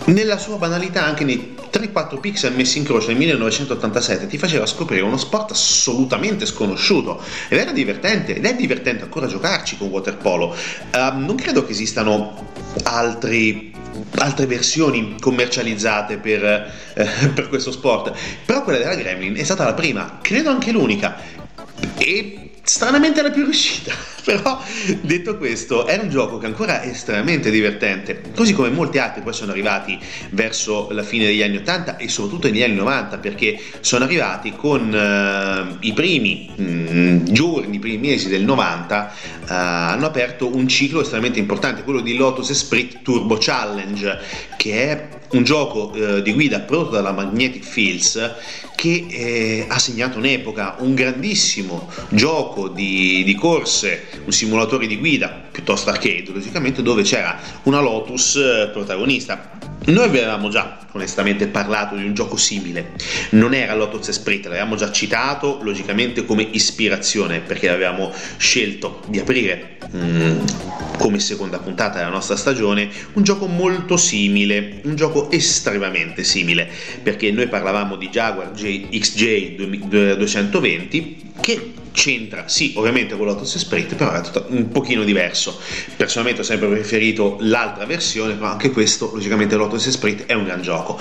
nella 0.07 0.39
sua 0.39 0.57
banalità 0.57 1.05
anche 1.05 1.25
nei 1.25 1.55
3-4 1.73 2.21
pixel 2.21 2.55
messi 2.55 2.79
in 2.79 2.85
croce 2.85 3.09
nel 3.09 3.17
1987 3.17 4.27
ti 4.27 4.37
faceva 4.37 4.67
scoprire 4.67 5.03
uno 5.03 5.17
sport 5.17 5.53
assolutamente 5.53 6.47
sconosciuto. 6.47 7.23
Ed 7.49 7.59
era 7.59 7.73
divertente 7.73 8.37
ed 8.37 8.45
è 8.45 8.55
divertente 8.55 9.05
ancora 9.05 9.27
giocarci 9.27 9.77
con 9.79 9.89
waterpolo. 9.89 10.55
Uh, 10.93 11.19
non 11.19 11.37
credo 11.37 11.65
che 11.65 11.73
esistano 11.73 12.51
altri 12.85 13.71
altre 14.17 14.47
versioni 14.47 15.17
commercializzate 15.21 16.17
per, 16.17 16.43
eh, 16.45 17.29
per 17.35 17.49
questo 17.49 17.71
sport. 17.71 18.13
Però 18.45 18.63
quella 18.63 18.79
della 18.79 18.95
Gremlin 18.95 19.37
è 19.37 19.43
stata 19.43 19.65
la 19.65 19.75
prima 19.75 20.19
credo 20.23 20.51
anche 20.51 20.73
l'unica. 20.73 21.17
E 21.99 22.52
stranamente 22.63 23.23
la 23.23 23.31
più 23.31 23.45
riuscita. 23.45 23.93
Però 24.25 24.63
detto 25.01 25.37
questo, 25.37 25.85
è 25.85 25.99
un 26.01 26.09
gioco 26.09 26.39
che 26.39 26.47
ancora 26.47 26.81
è 26.81 26.89
estremamente 26.89 27.51
divertente, 27.51 28.23
così 28.37 28.53
come 28.53 28.69
molti 28.69 28.99
altri 28.99 29.21
poi 29.21 29.33
sono 29.33 29.51
arrivati 29.51 29.99
verso 30.31 30.89
la 30.93 31.03
fine 31.03 31.27
degli 31.27 31.43
anni 31.43 31.57
80 31.57 31.97
e 31.97 32.09
soprattutto 32.09 32.47
negli 32.47 32.63
anni 32.63 32.77
90 32.77 33.19
perché 33.19 33.61
sono 33.81 34.05
arrivati 34.05 34.55
con 34.55 34.93
uh, 34.93 35.77
i 35.81 35.93
primi 35.93 36.53
mh, 36.55 36.65
mm, 36.65 37.25
giorni, 37.25 37.77
i 37.77 37.79
primi 37.81 37.99
mesi 38.09 38.29
del 38.29 38.45
90 38.45 39.13
uh, 39.41 39.45
hanno 39.49 40.07
aperto 40.07 40.55
un 40.55 40.69
ciclo 40.69 41.01
estremamente 41.01 41.41
importante, 41.41 41.83
quello 41.83 42.01
di 42.01 42.15
Lotus 42.15 42.51
Esprit 42.51 43.03
Turbo 43.03 43.39
Challenge, 43.41 44.21
che 44.57 44.89
è 44.89 45.09
un 45.33 45.45
gioco 45.45 45.91
uh, 45.95 46.21
di 46.21 46.33
guida 46.33 46.61
prodotto 46.61 46.91
dalla 46.91 47.13
Magnetic 47.13 47.65
Fields 47.65 48.35
che 48.75 49.07
eh, 49.09 49.67
ha 49.69 49.79
segnato 49.79 50.19
un'epoca, 50.19 50.77
un 50.79 50.95
grandissimo 50.95 51.89
gioco 52.09 52.69
di, 52.69 53.23
di, 53.25 53.35
corse, 53.35 54.07
un 54.25 54.33
simulatore 54.33 54.89
di 54.89 54.99
guida, 54.99 55.29
piuttosto 55.53 55.91
arcade 55.91 56.33
logicamente, 56.33 56.83
dove 56.83 57.03
c'era 57.03 57.39
una 57.63 57.81
Lotus 57.81 58.35
eh, 58.37 58.71
protagonista. 58.73 59.72
Noi 59.85 60.05
avevamo 60.05 60.49
già 60.49 60.79
onestamente 60.93 61.49
parlato 61.49 61.97
di 61.97 62.05
un 62.05 62.15
gioco 62.15 62.37
simile. 62.37 62.93
Non 63.31 63.53
era 63.53 63.75
Lotus 63.75 64.09
Esprit, 64.09 64.45
l'avevamo 64.45 64.77
già 64.77 64.93
citato 64.93 65.59
logicamente 65.63 66.25
come 66.25 66.47
ispirazione 66.51 67.41
perché 67.41 67.69
avevamo 67.69 68.13
scelto 68.37 69.03
di 69.09 69.19
aprire 69.19 69.79
mm, 69.95 70.39
come 70.99 71.19
seconda 71.19 71.59
puntata 71.59 71.99
della 71.99 72.11
nostra 72.11 72.37
stagione 72.37 72.89
un 73.15 73.25
gioco 73.25 73.47
molto 73.47 73.97
simile, 73.97 74.81
un 74.85 74.95
gioco 74.95 75.31
estremamente 75.31 76.23
simile 76.23 76.69
perché 77.03 77.33
noi 77.33 77.49
parlavamo 77.49 77.97
di 77.97 78.09
Jaguar 78.09 78.53
XJ 78.53 79.57
220 79.57 81.33
che 81.41 81.73
c'entra, 81.93 82.49
sì, 82.49 82.73
ovviamente 82.77 83.17
con 83.17 83.27
Lotus 83.27 83.55
Esprit, 83.55 83.95
però 83.95 84.13
è 84.13 84.23
un 84.49 84.69
pochino 84.71 85.05
diverso. 85.05 85.59
Personalmente 85.97 86.41
ho 86.41 86.45
sempre 86.45 86.69
preferito 86.69 87.37
l'altra 87.41 87.87
versione, 87.87 88.35
ma 88.35 88.51
anche 88.51 88.71
questo, 88.71 89.11
logicamente, 89.13 89.57
Lotus 89.57 89.87
Esprit 89.87 90.27
è 90.27 90.33
un 90.33 90.45
gran 90.45 90.63
gioco. 90.63 90.99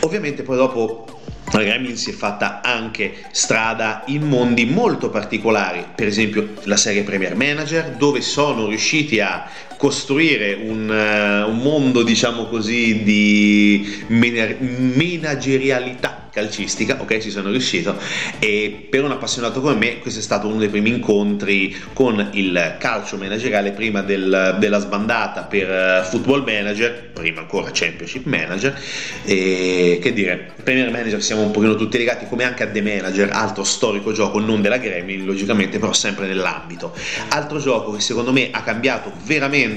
Ovviamente 0.00 0.42
poi 0.42 0.56
dopo 0.56 1.06
la 1.52 1.62
Gremlin 1.62 1.96
si 1.96 2.10
è 2.10 2.12
fatta 2.14 2.62
anche 2.62 3.24
strada 3.30 4.02
in 4.06 4.22
mondi 4.22 4.64
molto 4.64 5.10
particolari, 5.10 5.84
per 5.94 6.06
esempio 6.06 6.54
la 6.64 6.76
serie 6.76 7.02
Premier 7.02 7.36
Manager, 7.36 7.90
dove 7.90 8.20
sono 8.22 8.66
riusciti 8.68 9.20
a 9.20 9.48
costruire 9.84 10.54
un, 10.54 10.88
uh, 10.88 11.46
un 11.46 11.58
mondo, 11.58 12.02
diciamo 12.02 12.46
così, 12.46 13.02
di 13.02 14.06
managerialità 14.06 16.24
calcistica, 16.34 17.00
ok, 17.00 17.18
ci 17.18 17.30
sono 17.30 17.50
riuscito 17.50 17.96
e 18.40 18.88
per 18.90 19.04
un 19.04 19.12
appassionato 19.12 19.60
come 19.60 19.76
me 19.76 20.00
questo 20.00 20.18
è 20.18 20.22
stato 20.22 20.48
uno 20.48 20.56
dei 20.56 20.68
primi 20.68 20.88
incontri 20.88 21.74
con 21.92 22.30
il 22.32 22.74
calcio 22.80 23.16
manageriale 23.16 23.70
prima 23.70 24.02
del, 24.02 24.56
della 24.58 24.80
sbandata 24.80 25.42
per 25.42 26.02
uh, 26.02 26.08
Football 26.08 26.44
Manager, 26.44 27.10
prima 27.12 27.42
ancora 27.42 27.70
Championship 27.72 28.24
Manager 28.24 28.76
e 29.24 30.00
che 30.02 30.12
dire, 30.12 30.50
Premier 30.64 30.90
Manager 30.90 31.22
siamo 31.22 31.42
un 31.42 31.52
pochino 31.52 31.76
tutti 31.76 31.98
legati 31.98 32.26
come 32.26 32.42
anche 32.42 32.64
a 32.64 32.66
The 32.66 32.82
Manager, 32.82 33.30
altro 33.30 33.62
storico 33.62 34.12
gioco 34.12 34.40
non 34.40 34.60
della 34.60 34.78
Gremlin, 34.78 35.24
logicamente 35.24 35.78
però 35.78 35.92
sempre 35.92 36.26
nell'ambito. 36.26 36.92
Altro 37.28 37.60
gioco 37.60 37.92
che 37.92 38.00
secondo 38.00 38.32
me 38.32 38.48
ha 38.50 38.62
cambiato 38.62 39.12
veramente 39.24 39.73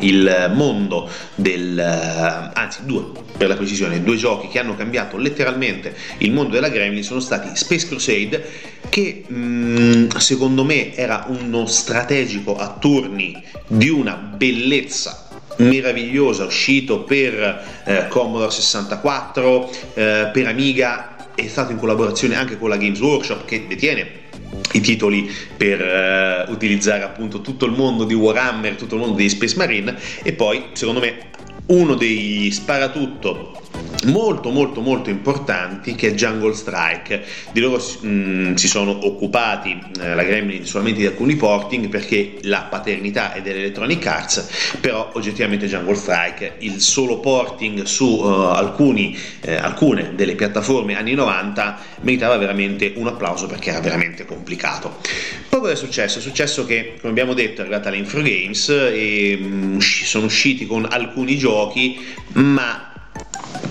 il 0.00 0.52
mondo 0.54 1.08
del 1.34 1.76
uh, 1.76 2.50
anzi 2.52 2.80
due 2.84 3.04
per 3.36 3.48
la 3.48 3.56
precisione, 3.56 4.02
due 4.02 4.16
giochi 4.16 4.48
che 4.48 4.58
hanno 4.58 4.74
cambiato 4.74 5.16
letteralmente 5.16 5.94
il 6.18 6.32
mondo 6.32 6.52
della 6.54 6.68
Gremlin 6.68 7.02
sono 7.02 7.20
stati 7.20 7.50
Space 7.54 7.86
Crusade 7.86 8.44
che 8.88 9.24
mh, 9.26 9.36
mm, 9.36 10.08
secondo 10.16 10.64
me 10.64 10.94
era 10.94 11.26
uno 11.28 11.66
strategico 11.66 12.56
a 12.56 12.76
turni 12.78 13.42
di 13.66 13.88
una 13.88 14.14
bellezza 14.14 15.28
meravigliosa 15.56 16.44
uscito 16.44 17.00
per 17.00 17.64
eh, 17.84 18.06
Commodore 18.08 18.50
64 18.50 19.70
eh, 19.94 20.30
per 20.32 20.46
Amiga 20.46 21.30
è 21.34 21.46
stato 21.48 21.72
in 21.72 21.78
collaborazione 21.78 22.34
anche 22.34 22.58
con 22.58 22.68
la 22.68 22.76
Games 22.76 23.00
Workshop 23.00 23.44
che 23.44 23.66
detiene 23.66 24.24
i 24.72 24.80
titoli 24.80 25.30
per 25.56 26.46
uh, 26.48 26.50
utilizzare 26.52 27.02
appunto 27.02 27.40
tutto 27.40 27.66
il 27.66 27.72
mondo 27.72 28.04
di 28.04 28.14
Warhammer, 28.14 28.74
tutto 28.74 28.94
il 28.94 29.00
mondo 29.00 29.16
di 29.16 29.28
Space 29.28 29.56
Marine 29.56 29.96
e 30.22 30.32
poi 30.32 30.66
secondo 30.72 31.00
me 31.00 31.30
uno 31.66 31.94
degli 31.94 32.50
sparatutto 32.50 33.55
molto 34.04 34.50
molto 34.50 34.80
molto 34.80 35.10
importanti 35.10 35.94
che 35.94 36.08
è 36.08 36.12
Jungle 36.12 36.54
Strike 36.54 37.22
di 37.52 37.60
loro 37.60 37.76
mh, 37.76 38.08
mm, 38.08 38.54
si 38.54 38.68
sono 38.68 39.06
occupati 39.06 39.78
eh, 40.00 40.14
la 40.14 40.22
Gremlin 40.22 40.64
solamente 40.66 41.00
di 41.00 41.06
alcuni 41.06 41.36
porting 41.36 41.88
perché 41.88 42.36
la 42.42 42.66
paternità 42.68 43.32
è 43.32 43.42
dell'Electronic 43.42 44.06
Arts 44.06 44.76
però 44.80 45.10
oggettivamente 45.14 45.66
Jungle 45.66 45.94
Strike 45.94 46.56
il 46.58 46.80
solo 46.80 47.18
porting 47.18 47.82
su 47.82 48.06
uh, 48.06 48.26
alcuni, 48.26 49.16
eh, 49.40 49.56
alcune 49.56 50.12
delle 50.14 50.34
piattaforme 50.34 50.96
anni 50.96 51.14
90 51.14 51.78
meritava 52.00 52.36
veramente 52.36 52.92
un 52.96 53.06
applauso 53.06 53.46
perché 53.46 53.70
era 53.70 53.80
veramente 53.80 54.24
complicato 54.24 54.98
poi 55.48 55.60
cosa 55.60 55.72
è 55.72 55.76
successo? 55.76 56.18
è 56.18 56.22
successo 56.22 56.66
che 56.66 56.94
come 57.00 57.10
abbiamo 57.10 57.34
detto 57.34 57.60
è 57.60 57.64
arrivata 57.64 57.90
l'Infro 57.90 58.22
Games 58.22 58.68
e 58.68 59.38
mh, 59.40 59.46
mm, 59.46 59.78
sono 59.78 60.26
usciti 60.26 60.66
con 60.66 60.86
alcuni 60.88 61.36
giochi 61.38 61.98
ma 62.32 62.94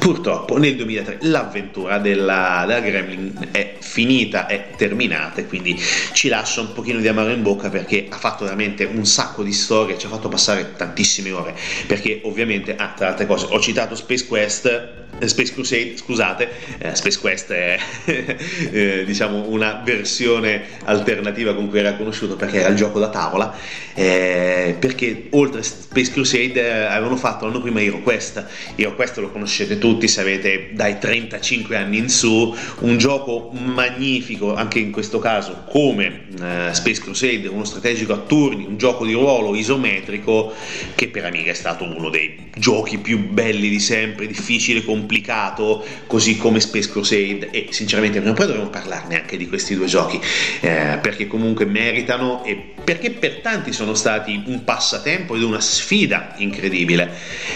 Purtroppo 0.05 0.57
nel 0.57 0.75
2003 0.75 1.17
l'avventura 1.21 1.97
della, 1.97 2.63
della, 2.67 2.79
Gremlin 2.79 3.49
è 3.51 3.77
finita, 3.79 4.45
è 4.45 4.69
terminata 4.77 5.41
e 5.41 5.47
quindi 5.47 5.81
ci 6.13 6.27
lascia 6.27 6.61
un 6.61 6.73
pochino 6.73 6.99
di 6.99 7.07
amaro 7.07 7.31
in 7.31 7.41
bocca 7.41 7.69
perché 7.69 8.05
ha 8.09 8.17
fatto 8.17 8.43
veramente 8.43 8.83
un 8.83 9.03
sacco 9.05 9.41
di 9.41 9.51
storie, 9.51 9.97
ci 9.97 10.05
ha 10.05 10.09
fatto 10.09 10.29
passare 10.29 10.73
tantissime 10.75 11.31
ore. 11.31 11.55
Perché 11.87 12.21
ovviamente, 12.23 12.75
ah, 12.75 12.93
tra 12.95 13.07
altre 13.07 13.25
cose, 13.25 13.47
ho 13.49 13.59
citato 13.59 13.95
Space 13.95 14.27
Quest 14.27 15.03
eh, 15.17 15.27
Space 15.27 15.53
Crusade, 15.53 15.97
scusate, 15.97 16.49
eh, 16.77 16.95
Space 16.95 17.19
Quest 17.19 17.51
è 17.51 17.79
eh, 18.71 19.03
diciamo 19.05 19.47
una 19.47 19.81
versione 19.83 20.63
alternativa 20.83 21.53
con 21.55 21.69
cui 21.69 21.79
era 21.79 21.95
conosciuto 21.95 22.35
perché 22.35 22.59
era 22.59 22.69
il 22.69 22.75
gioco 22.75 22.99
da 22.99 23.09
tavola, 23.09 23.55
eh, 23.93 24.75
perché 24.77 25.27
oltre 25.31 25.61
a 25.61 25.63
Space 25.63 26.11
Crusade 26.11 26.61
eh, 26.61 26.85
avevano 26.85 27.15
fatto 27.15 27.45
l'anno 27.45 27.61
prima 27.61 27.81
Hero 27.81 28.01
Quest, 28.01 28.45
Hero 28.75 28.95
Quest 28.95 29.17
lo 29.17 29.31
conoscete 29.35 29.77
tutti 29.77 30.07
se 30.07 30.21
avete 30.21 30.69
dai 30.71 30.97
35 30.97 31.75
anni 31.75 31.97
in 31.97 32.09
su, 32.09 32.55
un 32.79 32.97
gioco 32.97 33.51
magnifico 33.51 34.55
anche 34.55 34.79
in 34.79 34.91
questo 34.91 35.19
caso 35.19 35.65
come 35.67 36.27
eh, 36.41 36.69
Space 36.71 37.01
Crusade, 37.01 37.49
uno 37.49 37.65
strategico 37.65 38.13
a 38.13 38.17
turni, 38.17 38.65
un 38.65 38.77
gioco 38.77 39.05
di 39.05 39.11
ruolo 39.11 39.53
isometrico 39.53 40.53
che 40.95 41.09
per 41.09 41.25
Amiga 41.25 41.51
è 41.51 41.53
stato 41.53 41.83
uno 41.83 42.09
dei 42.09 42.49
giochi 42.55 42.97
più 42.97 43.27
belli 43.27 43.67
di 43.67 43.81
sempre, 43.81 44.25
difficile, 44.25 44.85
complicato 44.85 45.85
così 46.07 46.37
come 46.37 46.61
Space 46.61 46.89
Crusade 46.89 47.49
e 47.51 47.67
sinceramente 47.71 48.19
prima 48.19 48.31
o 48.31 48.35
poi 48.37 48.47
dovremmo 48.47 48.69
parlarne 48.69 49.19
anche 49.19 49.35
di 49.35 49.49
questi 49.49 49.75
due 49.75 49.87
giochi 49.87 50.17
eh, 50.61 50.97
perché 51.01 51.27
comunque 51.27 51.65
meritano 51.65 52.45
e 52.45 52.73
perché 52.85 53.11
per 53.11 53.41
tanti 53.41 53.73
sono 53.73 53.95
stati 53.95 54.43
un 54.45 54.63
passatempo 54.63 55.35
ed 55.35 55.41
una 55.41 55.59
sfida 55.59 56.35
incredibile. 56.37 57.11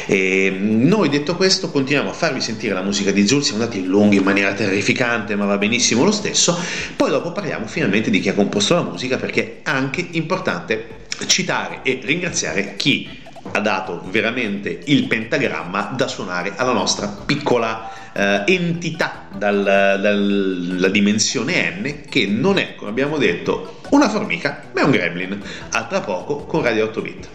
E 0.08 0.54
noi 0.60 1.08
detto 1.08 1.36
questo 1.36 1.69
continuiamo 1.72 2.10
a 2.10 2.14
farvi 2.14 2.42
sentire 2.42 2.74
la 2.74 2.82
musica 2.82 3.12
di 3.12 3.28
Zul 3.28 3.44
siamo 3.44 3.64
andati 3.64 3.84
lunghi 3.86 4.18
in 4.18 4.24
maniera 4.24 4.54
terrificante 4.54 5.36
ma 5.36 5.46
va 5.46 5.58
benissimo 5.58 6.04
lo 6.04 6.12
stesso 6.12 6.58
poi 6.96 7.10
dopo 7.10 7.32
parliamo 7.32 7.68
finalmente 7.68 8.10
di 8.10 8.20
chi 8.20 8.30
ha 8.30 8.34
composto 8.34 8.76
la 8.76 8.84
musica 8.84 9.18
perché 9.18 9.62
è 9.64 9.70
anche 9.70 10.08
importante 10.12 10.98
citare 11.26 11.82
e 11.84 12.00
ringraziare 12.04 12.76
chi 12.76 13.18
ha 13.52 13.60
dato 13.60 14.02
veramente 14.10 14.80
il 14.86 15.08
pentagramma 15.08 15.94
da 15.96 16.08
suonare 16.08 16.54
alla 16.56 16.74
nostra 16.74 17.08
piccola 17.08 17.92
eh, 18.14 18.44
entità 18.46 19.28
dal, 19.36 19.64
dalla 19.64 20.90
dimensione 20.90 21.70
n 21.82 22.02
che 22.10 22.28
non 22.28 22.58
è, 22.58 22.76
come 22.76 22.90
abbiamo 22.90 23.18
detto, 23.18 23.82
una 23.90 24.10
formica, 24.10 24.70
ma 24.74 24.82
è 24.82 24.84
un 24.84 24.92
gremlin. 24.92 25.42
A 25.72 25.86
tra 25.86 26.02
poco 26.02 26.46
con 26.46 26.62
Radio 26.62 26.86
8 26.86 27.02
bit. 27.02 27.30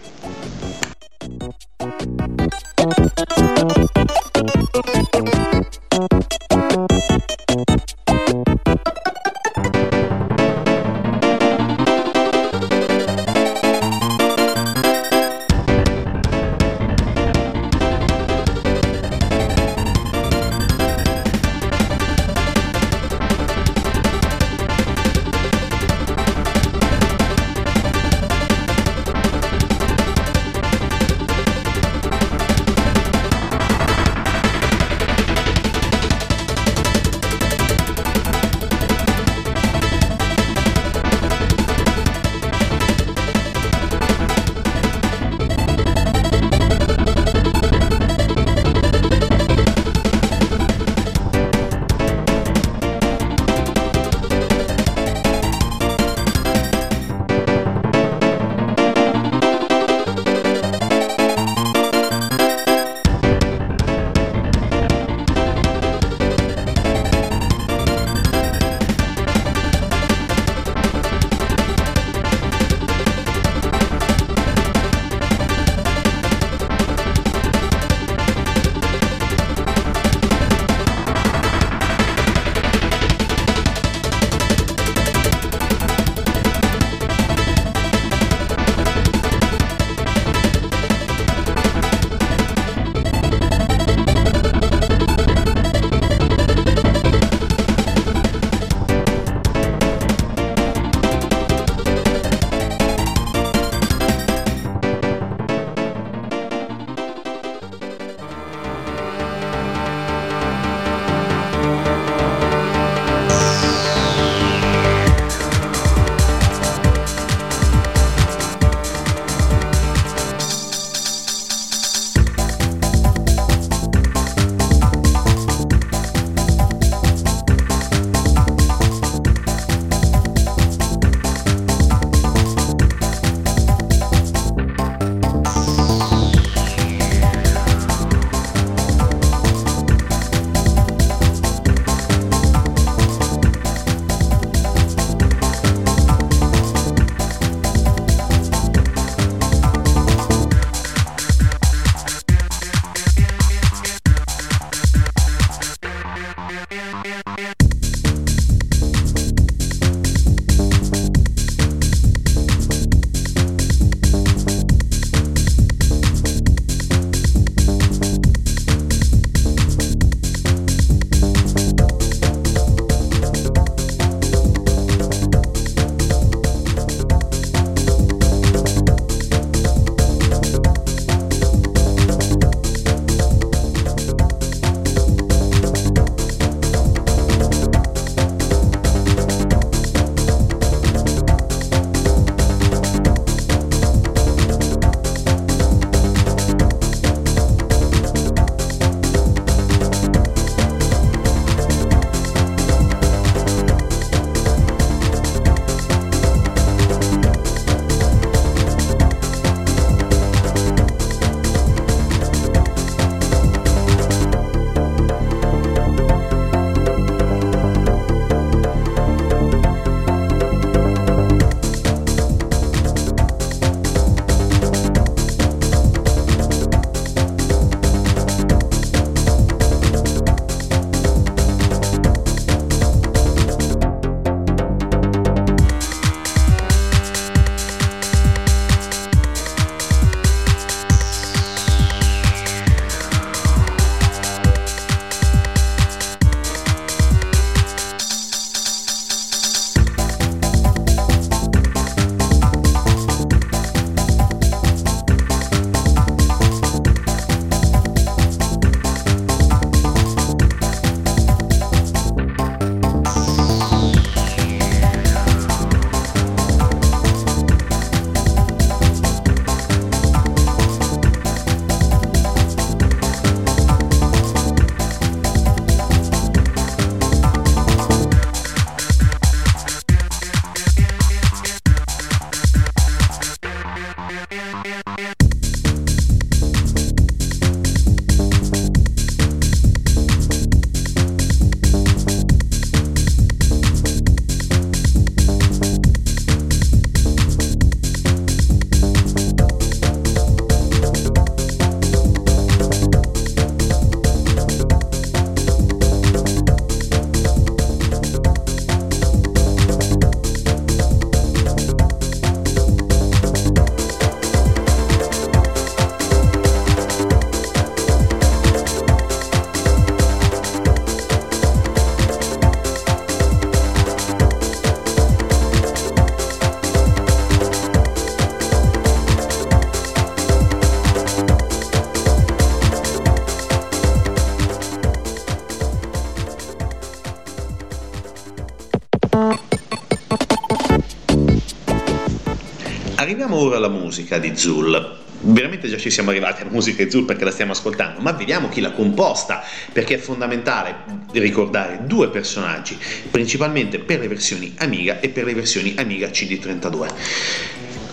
Arriviamo 343.05 343.35
ora 343.37 343.57
alla 343.57 343.69
musica 343.69 344.17
di 344.17 344.35
Zul 344.35 345.03
veramente 345.19 345.67
già 345.67 345.77
ci 345.77 345.91
siamo 345.91 346.09
arrivati 346.09 346.41
alla 346.41 346.51
musica 346.51 346.83
di 346.83 346.89
Zul 346.89 347.05
perché 347.05 347.23
la 347.23 347.31
stiamo 347.31 347.51
ascoltando, 347.51 347.99
ma 348.01 348.11
vediamo 348.11 348.49
chi 348.49 348.61
l'ha 348.61 348.71
composta, 348.71 349.43
perché 349.71 349.95
è 349.95 349.97
fondamentale 349.97 350.75
ricordare 351.13 351.81
due 351.85 352.09
personaggi, 352.09 352.77
principalmente 353.09 353.79
per 353.79 353.99
le 353.99 354.07
versioni 354.07 354.53
Amiga 354.57 354.99
e 354.99 355.09
per 355.09 355.25
le 355.25 355.33
versioni 355.33 355.75
Amiga 355.77 356.07
CD32. 356.07 356.87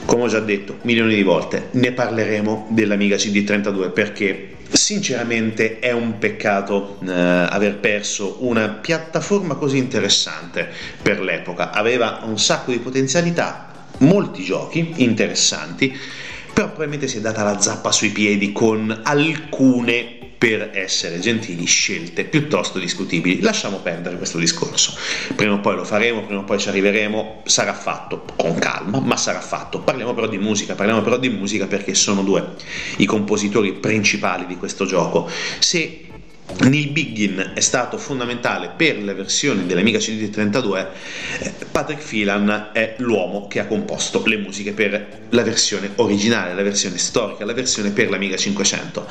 Come 0.05 0.23
ho 0.25 0.29
già 0.29 0.41
detto 0.41 0.79
milioni 0.83 1.15
di 1.15 1.23
volte, 1.23 1.69
ne 1.73 1.93
parleremo 1.93 2.69
dell'Amiga 2.71 3.17
CD32 3.17 3.93
perché 3.93 4.57
sinceramente 4.71 5.79
è 5.79 5.93
un 5.93 6.19
peccato 6.19 6.99
eh, 7.07 7.11
aver 7.13 7.77
perso 7.77 8.39
una 8.41 8.69
piattaforma 8.69 9.55
così 9.55 9.77
interessante 9.77 10.69
per 11.01 11.21
l'epoca. 11.21 11.71
Aveva 11.71 12.21
un 12.25 12.39
sacco 12.39 12.73
di 12.73 12.79
potenzialità, 12.79 13.72
molti 13.99 14.43
giochi 14.43 14.95
interessanti 14.97 15.97
però 16.53 16.67
probabilmente 16.67 17.09
si 17.09 17.17
è 17.17 17.21
data 17.21 17.43
la 17.43 17.61
zappa 17.61 17.91
sui 17.91 18.11
piedi 18.11 18.53
con 18.53 19.01
alcune 19.05 20.21
per 20.37 20.71
essere 20.75 21.21
gentili, 21.21 21.65
scelte 21.67 22.25
piuttosto 22.25 22.81
discutibili. 22.81 23.41
Lasciamo 23.41 23.79
perdere 23.79 24.17
questo 24.17 24.39
discorso. 24.39 24.93
Prima 25.37 25.55
o 25.55 25.61
poi 25.61 25.77
lo 25.77 25.85
faremo, 25.85 26.25
prima 26.25 26.41
o 26.41 26.45
poi 26.45 26.59
ci 26.59 26.69
arriveremo, 26.69 27.43
sarà 27.45 27.73
fatto 27.73 28.25
con 28.37 28.59
calma, 28.59 28.99
ma 28.99 29.17
sarà 29.17 29.41
fatto. 29.41 29.79
Parliamo 29.79 30.15
però 30.15 30.27
di 30.27 30.39
musica, 30.39 30.75
parliamo 30.75 31.01
però 31.01 31.17
di 31.17 31.29
musica 31.29 31.67
perché 31.69 31.95
sono 31.95 32.23
due 32.23 32.55
i 32.97 33.05
compositori 33.07 33.73
principali 33.75 34.47
di 34.47 34.57
questo 34.57 34.85
gioco. 34.85 35.31
Se 35.61 36.12
Neil 36.61 36.89
Biggin 36.89 37.53
è 37.55 37.61
stato 37.61 37.99
fondamentale 37.99 38.73
per 38.77 38.99
le 38.99 39.15
versioni 39.15 39.67
dell'Amiga 39.67 39.99
CD32, 39.99 40.87
eh, 41.41 41.53
Patrick 41.71 42.07
Phelan 42.09 42.71
è 42.73 42.95
l'uomo 42.99 43.47
che 43.49 43.61
ha 43.61 43.67
composto 43.67 44.23
le 44.27 44.37
musiche 44.37 44.73
per 44.73 45.21
la 45.31 45.43
versione 45.43 45.91
originale, 45.97 46.55
la 46.55 46.63
versione 46.63 46.99
storica, 46.99 47.45
la 47.45 47.55
versione 47.55 47.91
per 47.91 48.11
l'Amiga 48.11 48.37
500. 48.37 49.07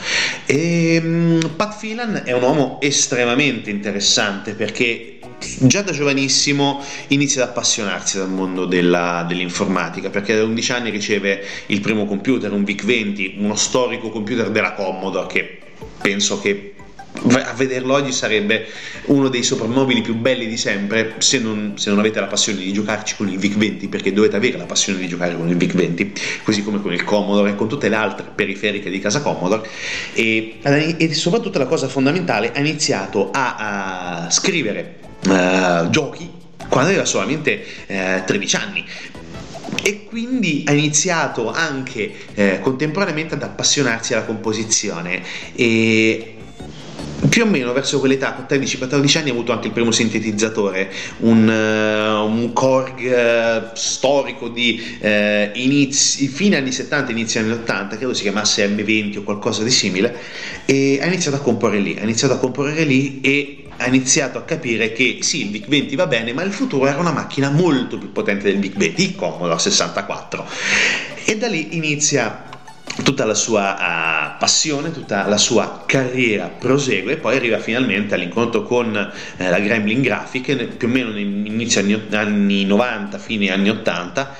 E 0.46 1.00
mm, 1.02 1.40
Pat 1.56 1.80
Phelan 1.80 2.22
è 2.26 2.32
un 2.32 2.44
uomo 2.44 2.80
estremamente 2.82 3.70
interessante 3.70 4.54
perché 4.54 5.20
già 5.62 5.82
da 5.82 5.92
giovanissimo 5.92 6.84
inizia 7.08 7.44
ad 7.44 7.50
appassionarsi 7.50 8.18
dal 8.18 8.30
mondo 8.30 8.66
della, 8.66 9.26
dell'informatica 9.28 10.10
perché 10.10 10.36
da 10.36 10.44
11 10.44 10.72
anni 10.72 10.90
riceve 10.92 11.44
il 11.68 11.82
primo 11.82 12.06
computer, 12.06 12.52
un 12.52 12.64
VIC-20, 12.64 13.40
uno 13.40 13.56
storico 13.56 14.10
computer 14.10 14.52
della 14.52 14.74
Commodore 14.74 15.28
che 15.28 15.58
penso 16.02 16.40
che 16.40 16.71
a 17.14 17.54
vederlo 17.54 17.94
oggi 17.94 18.12
sarebbe 18.12 18.66
uno 19.06 19.28
dei 19.28 19.44
soprammobili 19.44 20.02
più 20.02 20.16
belli 20.16 20.48
di 20.48 20.58
sempre 20.58 21.16
se 21.18 21.40
non, 21.40 21.74
se 21.76 21.90
non, 21.90 22.00
avete 22.00 22.20
la 22.20 22.28
passione 22.28 22.60
di 22.60 22.72
giocarci 22.72 23.16
con 23.16 23.28
il 23.28 23.38
VIC-20 23.38 23.90
perché 23.90 24.14
dovete 24.14 24.38
avere 24.38 24.58
la 24.58 24.66
passione 24.66 25.00
di 25.00 25.08
giocare 25.08 25.36
con 25.36 25.48
il 25.50 25.58
VIC-20 25.58 26.12
così 26.44 26.64
come 26.64 26.82
con 26.82 26.94
il 26.94 27.04
Commodore 27.04 27.52
e 27.52 27.56
con 27.56 27.68
tutte 27.68 27.90
le 27.90 27.96
altre 27.96 28.26
periferiche 28.34 28.90
di 28.90 29.00
casa 29.00 29.22
Commodore. 29.22 29.68
E, 30.14 30.60
e 30.62 31.14
soprattutto 31.14 31.58
la 31.60 31.68
cosa 31.68 31.88
fondamentale 31.88 32.52
ha 32.54 32.60
iniziato 32.60 33.30
a, 33.32 34.26
a 34.26 34.30
scrivere 34.32 35.00
uh, 35.28 35.90
giochi 35.90 36.30
quando 36.70 36.90
aveva 36.90 37.06
solamente 37.06 37.64
uh, 37.88 38.24
13 38.26 38.56
anni. 38.56 38.86
E 39.84 40.06
quindi 40.06 40.64
ha 40.68 40.74
iniziato 40.74 41.50
anche 41.50 42.12
eh, 42.36 42.60
contemporaneamente 42.62 43.34
ad 43.34 43.42
appassionarsi 43.42 44.14
alla 44.14 44.26
composizione. 44.26 45.24
E 45.56 46.36
più 47.30 47.44
o 47.44 47.46
meno 47.46 47.72
verso 47.74 48.00
quell'età, 48.00 48.46
13-14 48.48 49.18
anni, 49.18 49.30
ha 49.30 49.34
avuto 49.34 49.52
anche 49.52 49.68
il 49.68 49.74
primo 49.74 49.92
sintetizzatore, 49.92 50.92
un, 51.20 51.48
uh, 51.48 52.26
un 52.26 52.52
Korg 52.54 53.00
uh, 53.00 53.76
storico 53.76 54.50
di 54.50 54.82
uh, 55.02 55.08
inizi, 55.54 56.28
fine 56.28 56.58
anni 56.58 56.72
70, 56.72 57.12
inizio 57.12 57.40
anni 57.42 57.52
80, 57.52 57.98
credo 57.98 58.14
si 58.14 58.24
chiamasse 58.24 58.68
M20 58.68 59.20
o 59.20 59.24
qualcosa 59.24 59.64
di 59.64 59.72
simile, 59.72 60.16
e 60.66 61.00
ha 61.02 61.06
iniziato 61.06 61.38
a 61.38 61.42
comporre 61.42 61.80
lì, 61.80 61.98
ha 62.00 62.04
iniziato 62.04 62.34
a 62.34 62.38
comporre 62.38 62.84
lì 62.84 63.22
e 63.22 63.66
ha 63.78 63.88
iniziato 63.88 64.38
a 64.38 64.44
capire 64.44 64.92
che 64.92 65.20
sì, 65.22 65.46
il 65.46 65.52
VIC-20 65.52 65.96
va 65.96 66.08
bene, 66.08 66.34
ma 66.34 66.44
il 66.44 66.52
futuro 66.52 66.88
era 66.88 67.00
una 67.00 67.12
macchina 67.12 67.50
molto 67.50 67.98
più 67.98 68.12
potente 68.12 68.52
del 68.52 68.60
VIC-20, 68.60 69.02
il 69.02 69.16
Commodore 69.16 69.58
64. 69.58 70.46
E 71.26 71.38
da 71.38 71.48
lì 71.48 71.76
inizia 71.76 72.50
tutta 73.04 73.26
la 73.26 73.34
sua 73.34 73.76
uh, 73.76 74.38
passione, 74.38 74.92
tutta 74.92 75.28
la 75.28 75.38
sua 75.38 75.84
carriera 75.86 76.48
prosegue 76.48 77.14
e 77.14 77.18
poi 77.18 77.36
arriva 77.36 77.58
finalmente 77.60 78.16
all'incontro 78.16 78.64
con 78.64 78.88
uh, 78.88 79.44
la 79.44 79.60
Gremlin 79.60 80.02
Graphic 80.02 80.66
più 80.76 80.88
o 80.88 80.92
meno 80.92 81.18
inizio 81.18 81.82
anni, 81.82 82.02
anni 82.12 82.66
90, 82.66 83.18
fine 83.18 83.52
anni 83.52 83.70
80 83.70 84.36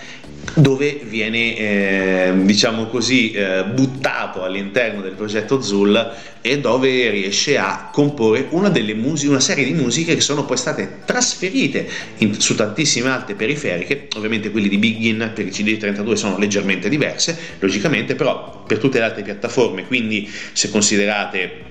dove 0.56 1.00
viene 1.04 1.56
eh, 1.58 2.34
diciamo 2.42 2.88
così 2.88 3.32
eh, 3.32 3.64
buttato 3.64 4.44
all'interno 4.44 5.02
del 5.02 5.14
progetto 5.14 5.62
Zul 5.62 6.14
e 6.42 6.60
dove 6.60 7.10
riesce 7.10 7.58
a 7.58 7.90
comporre 7.92 8.48
una, 8.50 8.70
musiche, 8.96 9.30
una 9.30 9.40
serie 9.40 9.64
di 9.64 9.74
musiche 9.74 10.16
che 10.16 10.22
sono 10.22 10.44
poi 10.44 10.58
state 10.58 11.00
trasferite 11.06 11.88
in, 12.18 12.40
su 12.40 12.56
tantissime 12.56 13.10
altre 13.10 13.36
periferiche. 13.36 14.08
Ovviamente 14.16 14.52
quelli 14.52 14.68
di 14.68 14.78
Begin 14.78 15.32
per 15.34 15.46
i 15.46 15.50
CD32 15.50 16.14
sono 16.14 16.38
leggermente 16.38 16.90
diverse 16.90 17.38
logicamente 17.60 18.16
però 18.16 18.64
per 18.66 18.78
tutte 18.78 19.00
le 19.00 19.06
altre 19.06 19.24
piattaforme 19.24 19.86
quindi 19.86 20.30
se 20.54 20.70
considerate 20.70 21.70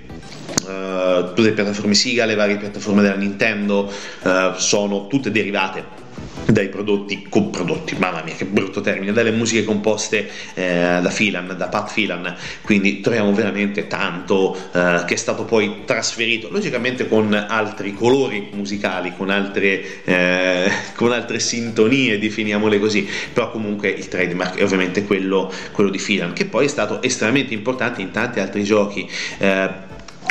Uh, 0.51 1.29
tutte 1.29 1.43
le 1.43 1.53
piattaforme 1.53 1.95
Siga, 1.95 2.25
le 2.25 2.35
varie 2.35 2.57
piattaforme 2.57 3.03
della 3.03 3.15
Nintendo 3.15 3.91
uh, 4.23 4.53
sono 4.57 5.07
tutte 5.07 5.31
derivate 5.31 6.10
dai 6.47 6.69
prodotti, 6.69 7.27
coprodotti, 7.29 7.97
mamma 7.99 8.23
mia 8.23 8.35
che 8.35 8.45
brutto 8.45 8.81
termine, 8.81 9.13
dalle 9.13 9.31
musiche 9.31 9.65
composte 9.65 10.29
eh, 10.55 10.99
da 11.01 11.13
Phelan, 11.15 11.55
da 11.57 11.69
Pat 11.69 11.93
Phelan, 11.93 12.35
quindi 12.63 13.01
troviamo 13.01 13.33
veramente 13.33 13.87
tanto 13.87 14.57
eh, 14.73 15.05
che 15.07 15.15
è 15.15 15.17
stato 15.17 15.45
poi 15.45 15.83
trasferito, 15.85 16.49
logicamente 16.51 17.09
con 17.09 17.33
altri 17.35 17.95
colori 17.95 18.49
musicali, 18.53 19.13
con 19.17 19.31
altre, 19.31 20.05
eh, 20.05 20.71
con 20.95 21.13
altre 21.13 21.39
sintonie, 21.39 22.19
definiamole 22.19 22.79
così, 22.79 23.07
però 23.33 23.51
comunque 23.51 23.89
il 23.89 24.09
trademark 24.09 24.57
è 24.57 24.63
ovviamente 24.63 25.05
quello, 25.05 25.53
quello 25.73 25.91
di 25.91 25.99
Phelan, 25.99 26.33
che 26.33 26.47
poi 26.47 26.65
è 26.67 26.69
stato 26.69 27.03
estremamente 27.03 27.55
importante 27.55 28.01
in 28.01 28.11
tanti 28.11 28.41
altri 28.41 28.65
giochi. 28.65 29.09
Eh, 29.39 29.89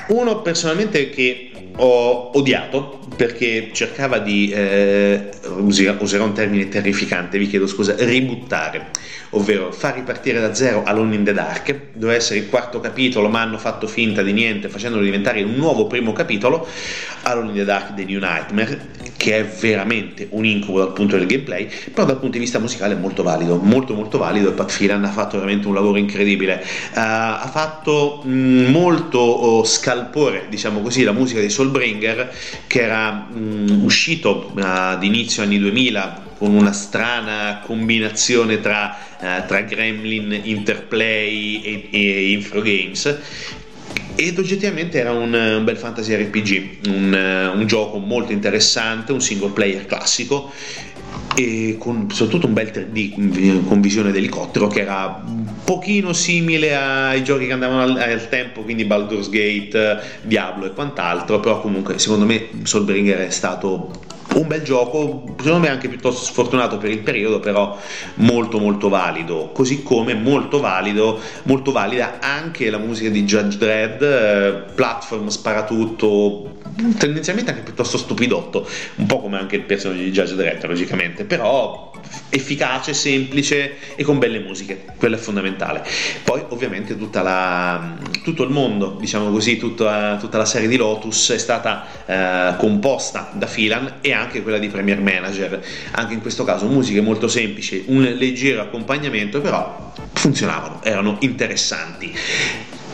uno 0.07 0.41
personalmente 0.41 1.09
che 1.09 1.48
ho 1.75 2.31
odiato 2.37 2.99
perché 3.15 3.69
cercava 3.73 4.19
di, 4.19 4.49
eh, 4.49 5.29
userò 5.57 6.23
un 6.23 6.33
termine 6.33 6.67
terrificante, 6.69 7.37
vi 7.37 7.47
chiedo 7.47 7.67
scusa, 7.67 7.95
ributtare, 7.97 8.91
ovvero 9.31 9.71
far 9.71 9.95
ripartire 9.95 10.39
da 10.39 10.53
zero 10.53 10.83
Alone 10.83 11.15
in 11.15 11.23
the 11.23 11.33
Dark, 11.33 11.75
doveva 11.93 12.17
essere 12.17 12.39
il 12.39 12.49
quarto 12.49 12.79
capitolo 12.79 13.27
ma 13.29 13.41
hanno 13.41 13.57
fatto 13.57 13.87
finta 13.87 14.21
di 14.21 14.31
niente 14.31 14.69
facendolo 14.69 15.03
diventare 15.03 15.41
un 15.43 15.55
nuovo 15.55 15.87
primo 15.87 16.13
capitolo, 16.13 16.65
Alone 17.23 17.49
in 17.49 17.55
the 17.55 17.65
Dark 17.65 17.93
The 17.93 18.05
New 18.05 18.19
Nightmare, 18.19 18.87
che 19.17 19.39
è 19.39 19.45
veramente 19.45 20.27
un 20.31 20.45
incubo 20.45 20.79
dal 20.79 20.93
punto 20.93 21.17
del 21.17 21.25
gameplay, 21.25 21.69
però 21.93 22.05
dal 22.05 22.19
punto 22.19 22.37
di 22.37 22.39
vista 22.39 22.59
musicale 22.59 22.93
è 22.93 22.97
molto 22.97 23.21
valido, 23.21 23.57
molto 23.57 23.93
molto 23.93 24.17
valido 24.17 24.49
e 24.49 24.53
Pat 24.53 24.77
Phelan 24.77 25.03
ha 25.03 25.11
fatto 25.11 25.35
veramente 25.35 25.67
un 25.67 25.73
lavoro 25.73 25.97
incredibile, 25.97 26.63
uh, 26.63 26.91
ha 26.93 27.49
fatto 27.51 28.21
mh, 28.23 28.29
mm, 28.29 28.65
molto 28.67 29.19
oh, 29.19 29.65
scalpore, 29.65 30.45
diciamo 30.49 30.79
così, 30.79 31.03
la 31.03 31.11
musica 31.11 31.41
di 31.41 31.48
Soulbringer 31.49 32.33
che 32.67 32.81
era 32.81 33.11
mh, 33.11 33.83
uscito 33.83 34.53
ad 34.55 35.03
inizio 35.03 35.43
anni 35.43 35.59
2000 35.59 36.27
con 36.37 36.53
una 36.53 36.71
strana 36.71 37.61
combinazione 37.65 38.61
tra, 38.61 38.97
uh, 39.19 39.45
tra 39.45 39.61
Gremlin, 39.61 40.39
Interplay 40.43 41.61
e, 41.61 41.89
e 41.91 42.31
Infrogames 42.31 43.17
ed 44.15 44.37
oggettivamente 44.37 44.99
era 44.99 45.11
un, 45.11 45.33
un, 45.33 45.63
bel 45.63 45.77
fantasy 45.77 46.13
RPG, 46.13 46.87
un, 46.87 47.51
un, 47.55 47.65
gioco 47.67 47.99
molto 47.99 48.33
interessante, 48.33 49.13
un 49.13 49.21
single 49.21 49.51
player 49.51 49.85
classico 49.85 50.51
e 51.35 51.77
con 51.79 52.09
soprattutto 52.11 52.47
un 52.47 52.53
bel 52.53 52.67
3D 52.67 53.65
con 53.65 53.79
visione 53.79 54.11
d'elicottero 54.11 54.67
che 54.67 54.81
era 54.81 55.23
pochino 55.69 56.13
simile 56.13 56.75
ai 56.75 57.23
giochi 57.23 57.45
che 57.45 57.53
andavano 57.53 57.83
al, 57.83 57.95
al, 57.95 58.27
tempo, 58.27 58.61
quindi 58.61 58.85
Baldur's 58.85 59.29
Gate, 59.29 60.01
Diablo 60.23 60.65
e 60.65 60.73
quant'altro, 60.73 61.39
però 61.39 61.61
comunque 61.61 61.99
secondo 61.99 62.25
me 62.25 62.49
Soulbringer 62.63 63.19
è 63.19 63.29
stato 63.29 63.91
un 64.33 64.47
bel 64.47 64.63
gioco, 64.63 65.35
secondo 65.37 65.59
me 65.59 65.69
anche 65.69 65.87
piuttosto 65.87 66.25
sfortunato 66.25 66.79
per 66.79 66.89
il 66.89 67.01
periodo, 67.01 67.39
però 67.39 67.77
molto 68.15 68.57
molto 68.57 68.89
valido, 68.89 69.51
così 69.53 69.83
come 69.83 70.15
molto 70.15 70.59
valido, 70.59 71.19
molto 71.43 71.71
valida 71.71 72.17
anche 72.19 72.71
la 72.71 72.79
musica 72.79 73.11
di 73.11 73.23
Judge 73.23 73.57
Dredd, 73.59 74.01
eh, 74.01 74.63
platform 74.73 75.27
sparatutto, 75.27 76.57
tendenzialmente 76.97 77.51
anche 77.51 77.63
piuttosto 77.63 77.99
stupidotto, 77.99 78.67
un 78.95 79.05
po' 79.05 79.19
come 79.19 79.37
anche 79.37 79.57
il 79.57 79.65
personaggio 79.65 80.01
di 80.01 80.11
Judge 80.11 80.33
Dredd 80.33 80.65
logicamente, 80.65 81.25
però 81.25 81.88
efficace, 82.29 82.93
semplice 82.93 83.75
e 83.95 84.03
con 84.03 84.19
belle 84.19 84.39
musiche, 84.39 84.85
quello 84.97 85.15
è 85.15 85.19
fondamentale. 85.19 85.83
Poi 86.23 86.43
ovviamente 86.49 86.95
la, 87.11 87.95
tutto 88.23 88.43
il 88.43 88.49
mondo, 88.49 88.97
diciamo 88.99 89.31
così, 89.31 89.57
tutta, 89.57 90.17
tutta, 90.19 90.37
la 90.37 90.45
serie 90.45 90.67
di 90.67 90.77
Lotus 90.77 91.31
è 91.31 91.37
stata 91.37 91.85
eh, 92.05 92.55
composta 92.57 93.31
da 93.33 93.47
Filan 93.47 93.95
e 94.01 94.13
anche 94.13 94.41
quella 94.41 94.57
di 94.57 94.67
Premier 94.67 94.99
Manager, 94.99 95.63
anche 95.91 96.13
in 96.13 96.21
questo 96.21 96.43
caso 96.43 96.67
musiche 96.67 97.01
molto 97.01 97.27
semplici, 97.27 97.83
un 97.87 98.01
leggero 98.01 98.61
accompagnamento, 98.61 99.41
però 99.41 99.93
funzionavano, 100.13 100.81
erano 100.83 101.17
interessanti. 101.19 102.15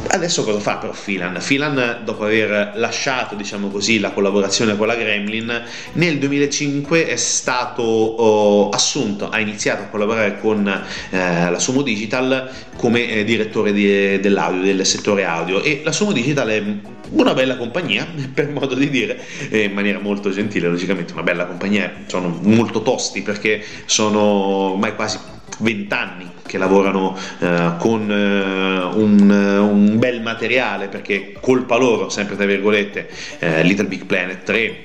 Adesso 0.08 0.44
cosa 0.44 0.60
fa 0.60 0.78
però 0.78 0.94
Filan? 0.94 1.40
Filan, 1.42 2.02
dopo 2.04 2.24
aver 2.24 2.74
lasciato, 2.76 3.36
diciamo 3.36 3.70
così, 3.70 4.00
la 4.00 4.12
collaborazione 4.12 4.78
con 4.78 4.88
la 4.88 4.96
Gremlin, 4.96 5.64
nel 5.94 6.20
2005 6.20 7.08
è 7.08 7.16
stato 7.16 7.82
oh, 7.82 8.70
assunto, 8.70 9.30
ha 9.30 9.40
iniziato 9.40 9.84
a 9.84 9.86
collaborare 9.88 10.40
con 10.40 10.68
eh, 10.68 11.50
la 11.50 11.60
Sumo 11.60 11.82
Digital 11.82 12.50
come 12.78 13.10
eh, 13.10 13.24
direttore 13.24 13.74
di, 13.74 14.20
dell'audio, 14.20 14.62
del 14.62 14.86
settore 14.86 15.26
audio 15.26 15.62
e 15.62 15.82
la 15.84 15.92
Sumo 15.92 16.12
Digital 16.12 16.48
è 16.50 16.64
una 17.12 17.34
bella 17.34 17.58
compagnia, 17.58 18.08
per 18.34 18.50
modo 18.50 18.76
di 18.76 18.90
dire, 18.90 19.20
in 19.52 19.74
maniera 19.74 20.00
molto 20.00 20.30
gentile, 20.30 20.70
logicamente 20.70 21.14
una 21.14 21.24
bella 21.24 21.46
compagnia, 21.46 21.92
sono 22.06 22.40
molto 22.42 22.82
tosti 22.82 23.22
perché 23.22 23.64
sono 23.86 24.22
ormai 24.22 24.96
quasi 24.96 25.18
vent'anni 25.60 26.30
che 26.46 26.58
lavorano 26.58 27.18
eh, 27.40 27.74
con 27.80 28.10
eh, 28.10 28.96
un, 28.96 29.30
un, 29.30 29.98
bel 29.98 30.22
materiale 30.22 30.88
perché 30.88 31.36
colpa 31.40 31.78
loro, 31.78 32.10
sempre 32.10 32.36
tra 32.36 32.46
virgolette, 32.46 33.10
eh, 33.40 33.64
Little 33.64 33.88
Big 33.88 34.06
Planet 34.06 34.44
3, 34.44 34.56
eh, 34.56 34.84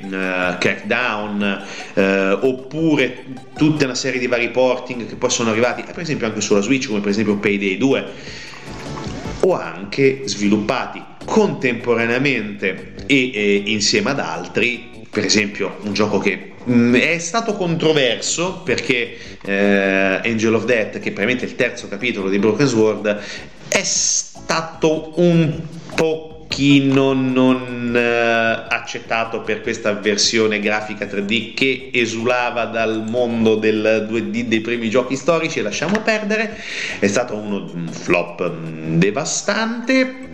Crackdown, 0.59 1.63
eh, 1.95 2.31
oppure 2.41 3.25
tutta 3.57 3.85
una 3.85 3.95
serie 3.95 4.19
di 4.19 4.27
vari 4.27 4.51
porting 4.51 5.07
che 5.07 5.17
poi 5.17 5.31
sono 5.31 5.51
arrivati, 5.51 5.83
per 5.83 6.01
esempio 6.01 6.27
anche 6.27 6.41
sulla 6.41 6.61
Switch, 6.61 6.87
come 6.87 7.01
per 7.01 7.11
esempio 7.11 7.37
Payday 7.37 7.77
2, 7.77 8.07
o 9.41 9.55
anche 9.55 10.23
sviluppati 10.25 11.03
contemporaneamente 11.25 12.95
e 13.07 13.31
eh, 13.33 13.63
insieme 13.67 14.11
ad 14.11 14.19
altri 14.19 14.89
per 15.11 15.25
esempio 15.25 15.79
un 15.83 15.93
gioco 15.93 16.19
che 16.19 16.50
mm, 16.69 16.95
è 16.95 17.19
stato 17.19 17.55
controverso 17.55 18.61
perché 18.65 19.17
eh, 19.43 20.21
Angel 20.25 20.55
of 20.55 20.65
Death, 20.65 20.93
che 20.93 21.11
è 21.11 21.13
probabilmente 21.13 21.45
il 21.45 21.55
terzo 21.55 21.89
capitolo 21.89 22.29
di 22.29 22.39
Broken 22.39 22.67
Sword, 22.67 23.21
è 23.69 23.83
stato 23.83 25.13
un 25.17 25.61
pochino 25.95 27.13
non 27.13 27.95
eh, 27.95 28.67
accettato 28.69 29.43
per 29.43 29.61
questa 29.61 29.93
versione 29.93 30.59
grafica 30.59 31.07
3D 31.07 31.55
che 31.55 31.91
esulava 31.93 32.65
dal 32.65 33.05
mondo 33.09 33.55
del 33.55 34.09
2D 34.11 34.43
dei 34.43 34.61
primi 34.61 34.91
giochi 34.91 35.17
storici 35.17 35.61
lasciamo 35.63 36.01
perdere. 36.01 36.59
È 36.99 37.07
stato 37.07 37.37
uno, 37.37 37.71
un 37.73 37.89
flop 37.89 38.51
mm, 38.51 38.99
devastante 38.99 40.30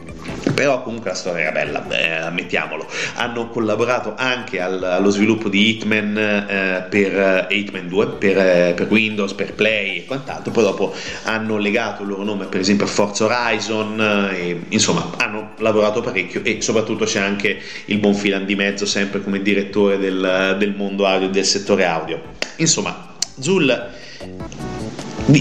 però 0.55 0.83
comunque 0.83 1.11
la 1.11 1.17
storia 1.17 1.43
era 1.43 1.53
bella, 1.53 1.87
eh, 1.89 2.11
ammettiamolo. 2.27 2.87
Hanno 3.15 3.49
collaborato 3.49 4.15
anche 4.17 4.61
al, 4.61 4.83
allo 4.83 5.11
sviluppo 5.11 5.49
di 5.49 5.69
Hitman 5.69 6.17
eh, 6.17 6.87
per 6.89 7.19
eh, 7.19 7.47
Hitman 7.51 7.89
2, 7.89 8.07
per, 8.07 8.39
eh, 8.39 8.73
per, 8.75 8.89
Windows, 8.91 9.35
per 9.35 9.55
Play 9.55 9.99
e 9.99 10.05
quant'altro, 10.07 10.51
poi 10.53 10.65
dopo 10.65 10.95
hanno 11.25 11.59
legato 11.59 12.03
il 12.03 12.09
loro 12.09 12.25
nome 12.25 12.47
per 12.47 12.61
esempio 12.61 12.87
a 12.87 12.89
Forza 12.89 13.25
Horizon, 13.25 14.01
eh, 14.01 14.49
e, 14.49 14.61
insomma 14.71 15.11
hanno 15.19 15.51
lavorato 15.59 16.01
parecchio 16.01 16.43
e 16.43 16.63
soprattutto 16.63 17.05
c'è 17.05 17.21
anche 17.21 17.59
il 17.87 17.99
buon 17.99 18.15
Filan 18.15 18.47
di 18.47 18.55
mezzo 18.55 18.87
sempre 18.87 19.21
come 19.23 19.43
direttore 19.43 19.99
del, 19.99 20.57
del 20.59 20.75
mondo 20.75 21.07
audio, 21.07 21.29
del 21.29 21.45
settore 21.45 21.85
audio. 21.85 22.21
Insomma, 22.57 23.15
Zul 23.39 23.95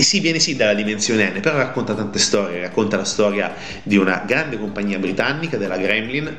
sì, 0.02 0.20
viene 0.20 0.40
sì 0.40 0.56
dalla 0.56 0.74
dimensione 0.74 1.30
N, 1.30 1.40
però 1.40 1.58
racconta 1.58 1.94
tante 1.94 2.20
storie, 2.20 2.62
racconta 2.62 2.98
la 2.98 3.06
storia 3.06 3.54
di 3.84 3.98
una 3.98 4.24
grande 4.26 4.58
compagnia 4.60 4.98
britannica, 4.98 5.58
della 5.58 5.78
Gremlin, 5.78 6.36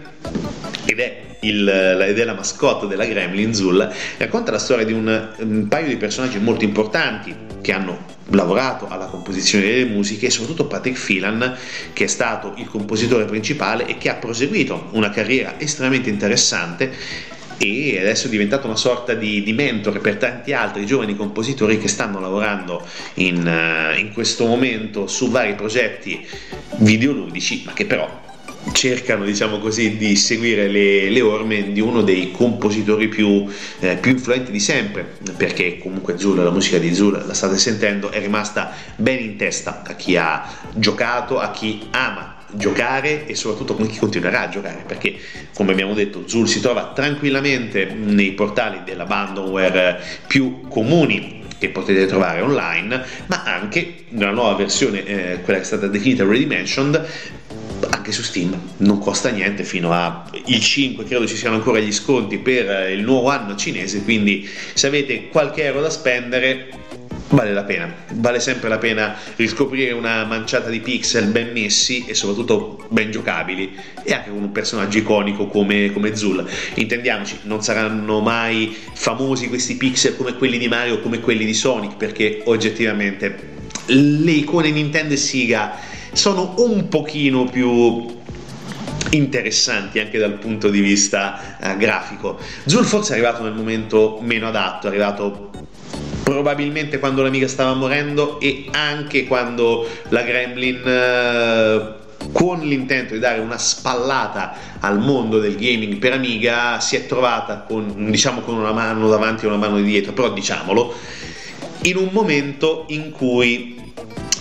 ed 0.84 0.98
è, 1.00 1.20
il, 1.40 1.68
ed 1.68 2.18
è 2.18 2.24
la 2.24 2.34
mascotte 2.34 2.86
della 2.86 3.04
Gremlin, 3.04 3.54
Zul, 3.54 3.92
racconta 4.18 4.50
la 4.50 4.58
storia 4.58 4.84
di 4.84 4.92
un, 4.92 5.34
un 5.38 5.68
paio 5.68 5.88
di 5.88 5.96
personaggi 5.96 6.38
molto 6.38 6.64
importanti 6.64 7.34
che 7.60 7.72
hanno 7.72 8.14
lavorato 8.30 8.88
alla 8.88 9.06
composizione 9.06 9.64
delle 9.64 9.84
musiche 9.84 10.26
e 10.26 10.30
soprattutto 10.30 10.66
Patrick 10.66 11.04
Phelan 11.04 11.56
che 11.92 12.04
è 12.04 12.08
stato 12.08 12.54
il 12.56 12.66
compositore 12.68 13.24
principale 13.24 13.86
e 13.86 13.98
che 13.98 14.08
ha 14.08 14.14
proseguito 14.14 14.88
una 14.92 15.10
carriera 15.10 15.58
estremamente 15.58 16.10
interessante 16.10 16.92
e 17.58 17.98
adesso 17.98 18.26
è 18.26 18.30
diventato 18.30 18.66
una 18.66 18.76
sorta 18.76 19.14
di, 19.14 19.42
di, 19.42 19.52
mentore 19.52 20.00
per 20.00 20.16
tanti 20.16 20.52
altri 20.52 20.84
giovani 20.84 21.16
compositori 21.16 21.78
che 21.78 21.88
stanno 21.88 22.20
lavorando 22.20 22.86
in, 23.14 23.46
uh, 23.46 23.98
in 23.98 24.12
questo 24.12 24.46
momento 24.46 25.06
su 25.06 25.30
vari 25.30 25.54
progetti 25.54 26.26
videoludici, 26.78 27.62
ma 27.64 27.72
che 27.72 27.86
però 27.86 28.24
cercano 28.72 29.24
diciamo 29.24 29.58
così 29.58 29.96
di 29.96 30.16
seguire 30.16 30.68
le, 30.68 31.08
le, 31.08 31.20
orme 31.20 31.72
di 31.72 31.80
uno 31.80 32.02
dei 32.02 32.32
compositori 32.32 33.08
più, 33.08 33.46
eh, 33.78 33.96
più, 33.96 34.10
influenti 34.10 34.50
di 34.50 34.58
sempre 34.58 35.16
perché 35.36 35.78
comunque 35.78 36.18
Zul, 36.18 36.42
la 36.42 36.50
musica 36.50 36.78
di 36.78 36.92
Zul 36.92 37.22
la 37.24 37.34
state 37.34 37.58
sentendo 37.58 38.10
è 38.10 38.18
rimasta 38.18 38.72
ben 38.96 39.22
in 39.22 39.36
testa 39.36 39.82
a 39.86 39.94
chi 39.94 40.16
ha 40.16 40.44
giocato 40.74 41.38
a 41.38 41.50
chi 41.50 41.86
ama 41.90 42.35
giocare 42.52 43.26
e 43.26 43.34
soprattutto 43.34 43.74
con 43.74 43.86
chi 43.86 43.98
continuerà 43.98 44.42
a 44.42 44.48
giocare 44.48 44.84
perché 44.86 45.16
come 45.54 45.72
abbiamo 45.72 45.94
detto 45.94 46.28
Zul 46.28 46.48
si 46.48 46.60
trova 46.60 46.92
tranquillamente 46.94 47.86
nei 47.86 48.32
portali 48.32 48.82
dell'abandonware 48.84 50.00
più 50.26 50.66
comuni 50.68 51.44
che 51.58 51.70
potete 51.70 52.06
trovare 52.06 52.40
online 52.40 53.04
ma 53.26 53.42
anche 53.44 54.04
nella 54.10 54.32
nuova 54.32 54.54
versione 54.54 55.04
eh, 55.04 55.40
quella 55.42 55.58
che 55.58 55.64
è 55.64 55.66
stata 55.66 55.86
definita 55.86 56.24
Ready 56.24 56.46
Mentioned 56.46 57.08
anche 57.90 58.12
su 58.12 58.22
Steam 58.22 58.58
non 58.78 58.98
costa 58.98 59.30
niente 59.30 59.64
fino 59.64 59.92
a 59.92 60.28
il 60.46 60.60
5 60.60 61.04
credo 61.04 61.26
ci 61.26 61.36
siano 61.36 61.56
ancora 61.56 61.78
gli 61.78 61.92
sconti 61.92 62.38
per 62.38 62.90
il 62.90 63.02
nuovo 63.02 63.28
anno 63.28 63.56
cinese 63.56 64.02
quindi 64.02 64.48
se 64.74 64.86
avete 64.86 65.28
qualche 65.28 65.64
euro 65.64 65.80
da 65.80 65.90
spendere 65.90 66.68
vale 67.28 67.52
la 67.52 67.64
pena, 67.64 67.92
vale 68.14 68.40
sempre 68.40 68.68
la 68.68 68.78
pena 68.78 69.16
riscoprire 69.36 69.92
una 69.92 70.24
manciata 70.24 70.68
di 70.68 70.80
pixel 70.80 71.26
ben 71.26 71.52
messi 71.52 72.04
e 72.06 72.14
soprattutto 72.14 72.86
ben 72.88 73.10
giocabili 73.10 73.76
e 74.02 74.12
anche 74.14 74.30
con 74.30 74.42
un 74.42 74.52
personaggio 74.52 74.98
iconico 74.98 75.46
come, 75.46 75.92
come 75.92 76.14
Zul. 76.14 76.48
Intendiamoci, 76.74 77.40
non 77.42 77.62
saranno 77.62 78.20
mai 78.20 78.76
famosi 78.92 79.48
questi 79.48 79.76
pixel 79.76 80.16
come 80.16 80.36
quelli 80.36 80.58
di 80.58 80.68
Mario 80.68 80.94
o 80.94 81.00
come 81.00 81.20
quelli 81.20 81.44
di 81.44 81.54
Sonic 81.54 81.96
perché 81.96 82.42
oggettivamente 82.44 83.54
le 83.86 84.32
icone 84.32 84.70
Nintendo 84.70 85.14
e 85.14 85.16
Sega 85.16 85.78
sono 86.12 86.54
un 86.58 86.88
pochino 86.88 87.44
più 87.44 88.14
interessanti 89.10 89.98
anche 89.98 90.18
dal 90.18 90.34
punto 90.34 90.68
di 90.68 90.80
vista 90.80 91.58
eh, 91.58 91.76
grafico. 91.76 92.38
Zul 92.64 92.84
forse 92.84 93.12
è 93.12 93.16
arrivato 93.16 93.42
nel 93.42 93.52
momento 93.52 94.18
meno 94.22 94.48
adatto, 94.48 94.86
è 94.86 94.90
arrivato 94.90 95.50
probabilmente 96.26 96.98
quando 96.98 97.22
l'amica 97.22 97.46
stava 97.46 97.74
morendo 97.74 98.40
e 98.40 98.66
anche 98.72 99.28
quando 99.28 99.88
la 100.08 100.22
Gremlin 100.22 100.82
eh, 100.84 101.94
con 102.32 102.58
l'intento 102.62 103.14
di 103.14 103.20
dare 103.20 103.38
una 103.38 103.58
spallata 103.58 104.54
al 104.80 104.98
mondo 104.98 105.38
del 105.38 105.54
gaming 105.54 105.98
per 105.98 106.14
Amiga 106.14 106.80
si 106.80 106.96
è 106.96 107.06
trovata 107.06 107.58
con, 107.60 108.10
diciamo, 108.10 108.40
con 108.40 108.56
una 108.56 108.72
mano 108.72 109.08
davanti 109.08 109.44
e 109.44 109.48
una 109.48 109.56
mano 109.56 109.76
di 109.76 109.84
dietro, 109.84 110.14
però 110.14 110.32
diciamolo, 110.32 110.92
in 111.82 111.96
un 111.96 112.08
momento 112.10 112.86
in 112.88 113.12
cui 113.12 113.92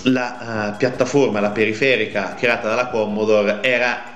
la 0.06 0.72
uh, 0.74 0.78
piattaforma, 0.78 1.40
la 1.40 1.52
periferica 1.52 2.34
creata 2.34 2.68
dalla 2.68 2.88
Commodore 2.88 3.60
era 3.62 4.15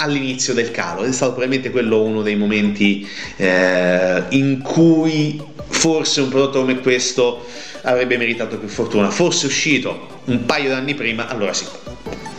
all'inizio 0.00 0.54
del 0.54 0.70
calo. 0.70 1.02
È 1.02 1.12
stato 1.12 1.32
probabilmente 1.32 1.70
quello 1.70 2.02
uno 2.02 2.22
dei 2.22 2.36
momenti 2.36 3.06
eh, 3.36 4.22
in 4.30 4.60
cui 4.62 5.40
forse 5.68 6.20
un 6.20 6.28
prodotto 6.28 6.60
come 6.60 6.80
questo 6.80 7.46
avrebbe 7.82 8.16
meritato 8.16 8.58
più 8.58 8.68
fortuna. 8.68 9.10
Fosse 9.10 9.46
uscito 9.46 10.20
un 10.26 10.44
paio 10.44 10.68
d'anni 10.70 10.94
prima, 10.94 11.28
allora 11.28 11.52
sì, 11.52 11.64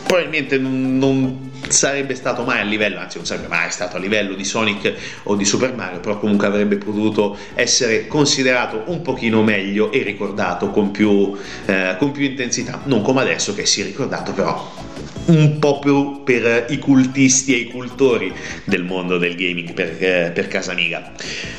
probabilmente 0.06 0.58
non 0.58 1.50
sarebbe 1.68 2.16
stato 2.16 2.44
mai 2.44 2.60
a 2.60 2.64
livello, 2.64 3.00
anzi 3.00 3.18
non 3.18 3.26
sarebbe 3.26 3.48
mai 3.48 3.72
stato 3.72 3.96
a 3.96 4.00
livello 4.00 4.34
di 4.34 4.44
Sonic 4.44 4.94
o 5.24 5.36
di 5.36 5.46
Super 5.46 5.74
Mario, 5.74 6.00
però 6.00 6.20
comunque 6.20 6.48
avrebbe 6.48 6.78
potuto 6.78 7.38
essere 7.56 8.08
considerato 8.08 8.84
un 8.88 9.02
pochino 9.02 9.42
meglio 9.42 9.92
e 9.92 10.04
ricordato 10.04 10.70
con 10.70 10.92
più, 10.92 11.34
eh, 11.66 11.96
con 11.98 12.12
più 12.12 12.26
intensità, 12.26 12.82
non 12.86 13.02
come 13.02 13.22
adesso 13.22 13.54
che 13.54 13.66
si 13.66 13.82
è 13.82 13.84
ricordato 13.86 14.34
però 14.34 14.90
un 15.26 15.60
po' 15.60 15.80
più 15.80 16.24
per 16.24 16.66
i 16.70 16.80
cultisti 16.80 17.54
e 17.54 17.58
i 17.58 17.66
cultori 17.66 18.34
del 18.64 18.84
mondo 18.84 19.18
del 19.18 19.36
gaming 19.36 19.74
per, 19.74 19.96
eh, 20.00 20.32
per 20.34 20.48
casa 20.48 20.72
amiga. 20.72 21.12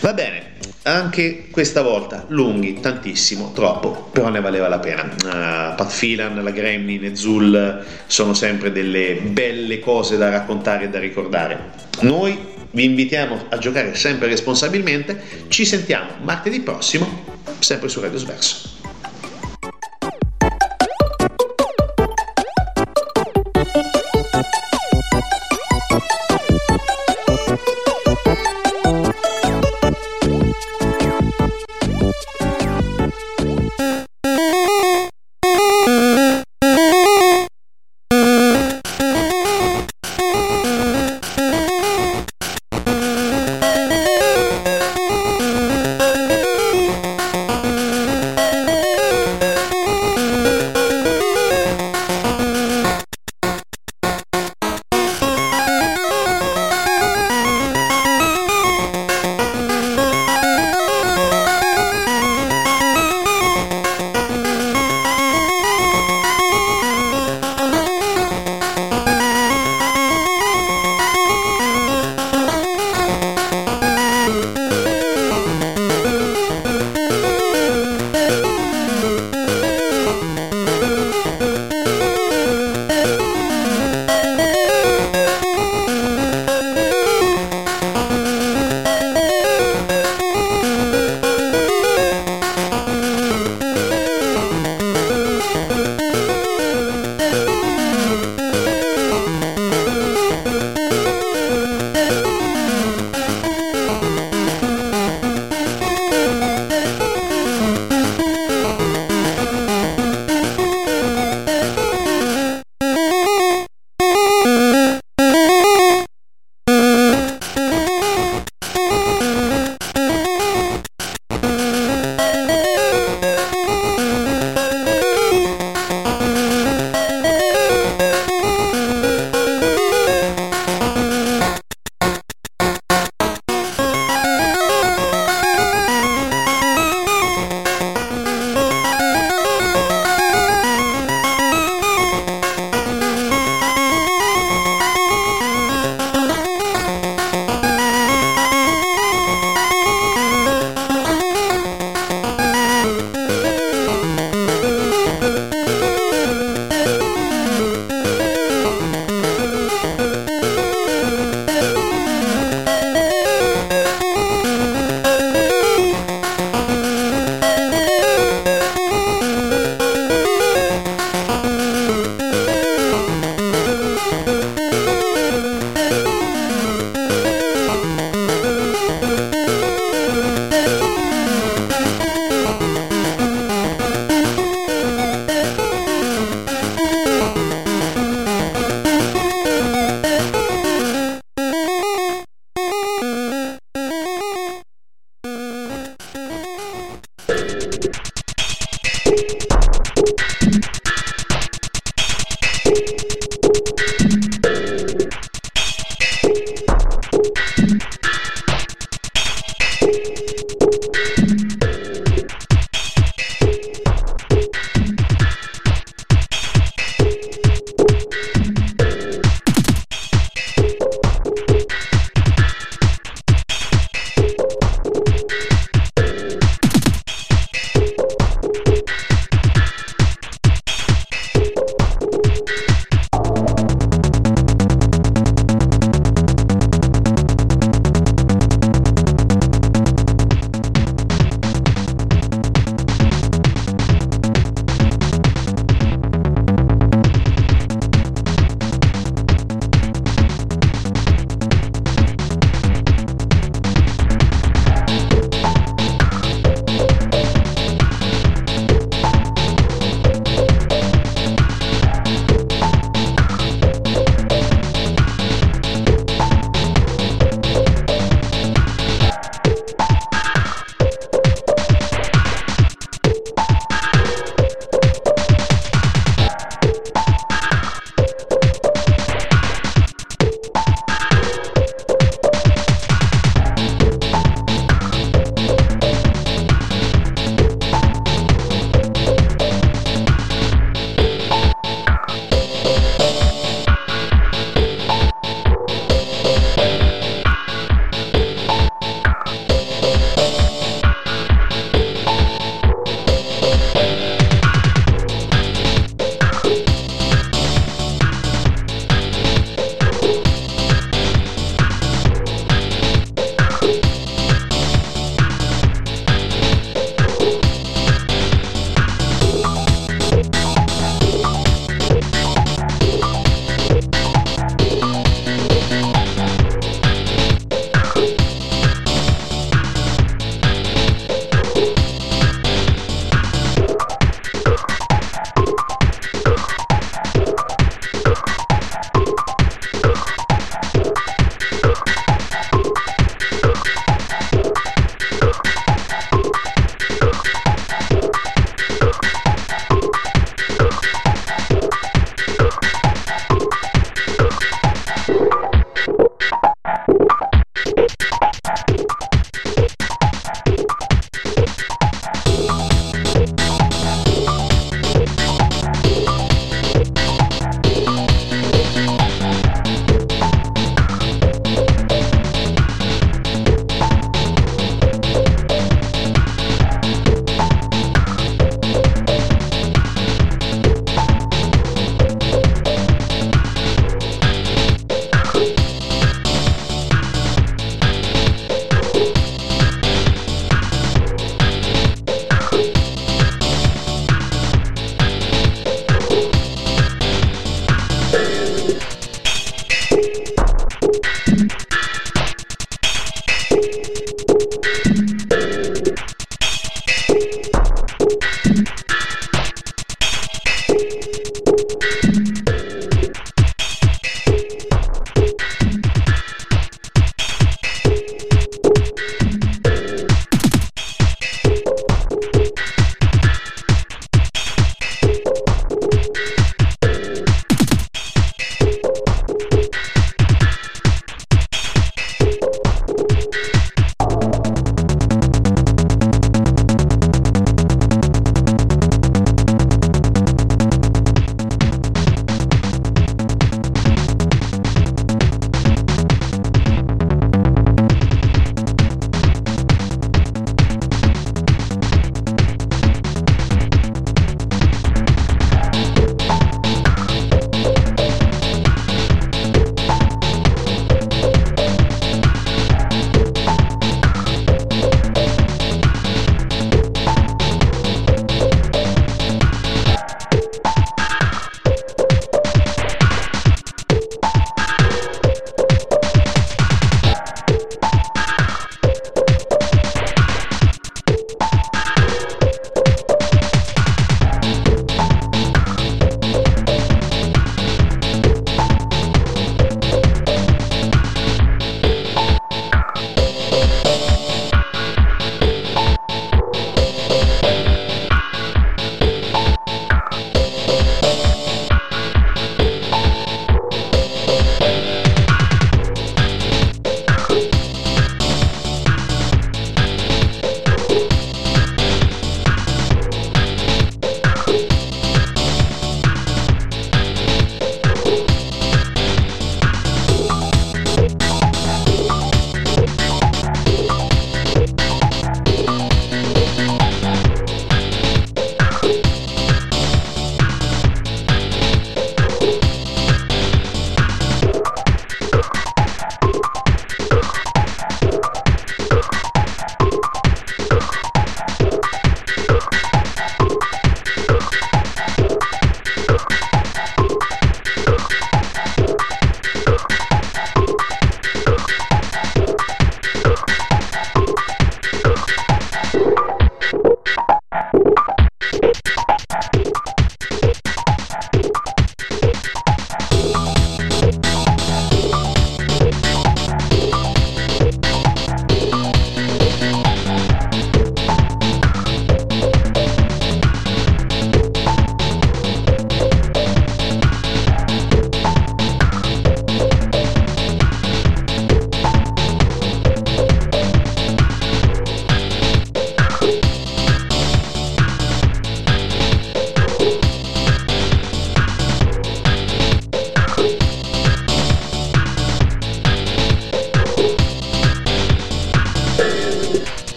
Va 0.00 0.12
bene, 0.12 0.50
anche 0.82 1.48
questa 1.50 1.82
volta 1.82 2.24
lunghi, 2.28 2.80
tantissimo, 2.80 3.52
troppo, 3.52 4.08
però 4.12 4.30
ne 4.30 4.40
valeva 4.40 4.68
la 4.68 4.78
pena. 4.78 5.02
Uh, 5.02 5.74
Pat 5.74 5.94
Phelan, 5.98 6.42
la 6.42 6.50
Gremlin 6.50 7.04
e 7.04 7.16
Zul 7.16 7.84
sono 8.06 8.32
sempre 8.32 8.72
delle 8.72 9.16
belle 9.16 9.78
cose 9.78 10.16
da 10.16 10.30
raccontare 10.30 10.84
e 10.84 10.88
da 10.88 10.98
ricordare. 10.98 11.88
Noi 12.00 12.38
vi 12.70 12.84
invitiamo 12.84 13.46
a 13.50 13.58
giocare 13.58 13.94
sempre 13.94 14.28
responsabilmente. 14.28 15.20
Ci 15.48 15.66
sentiamo 15.66 16.12
martedì 16.22 16.60
prossimo, 16.60 17.24
sempre 17.58 17.88
su 17.88 18.00
Radio 18.00 18.18
Sverso. 18.18 18.79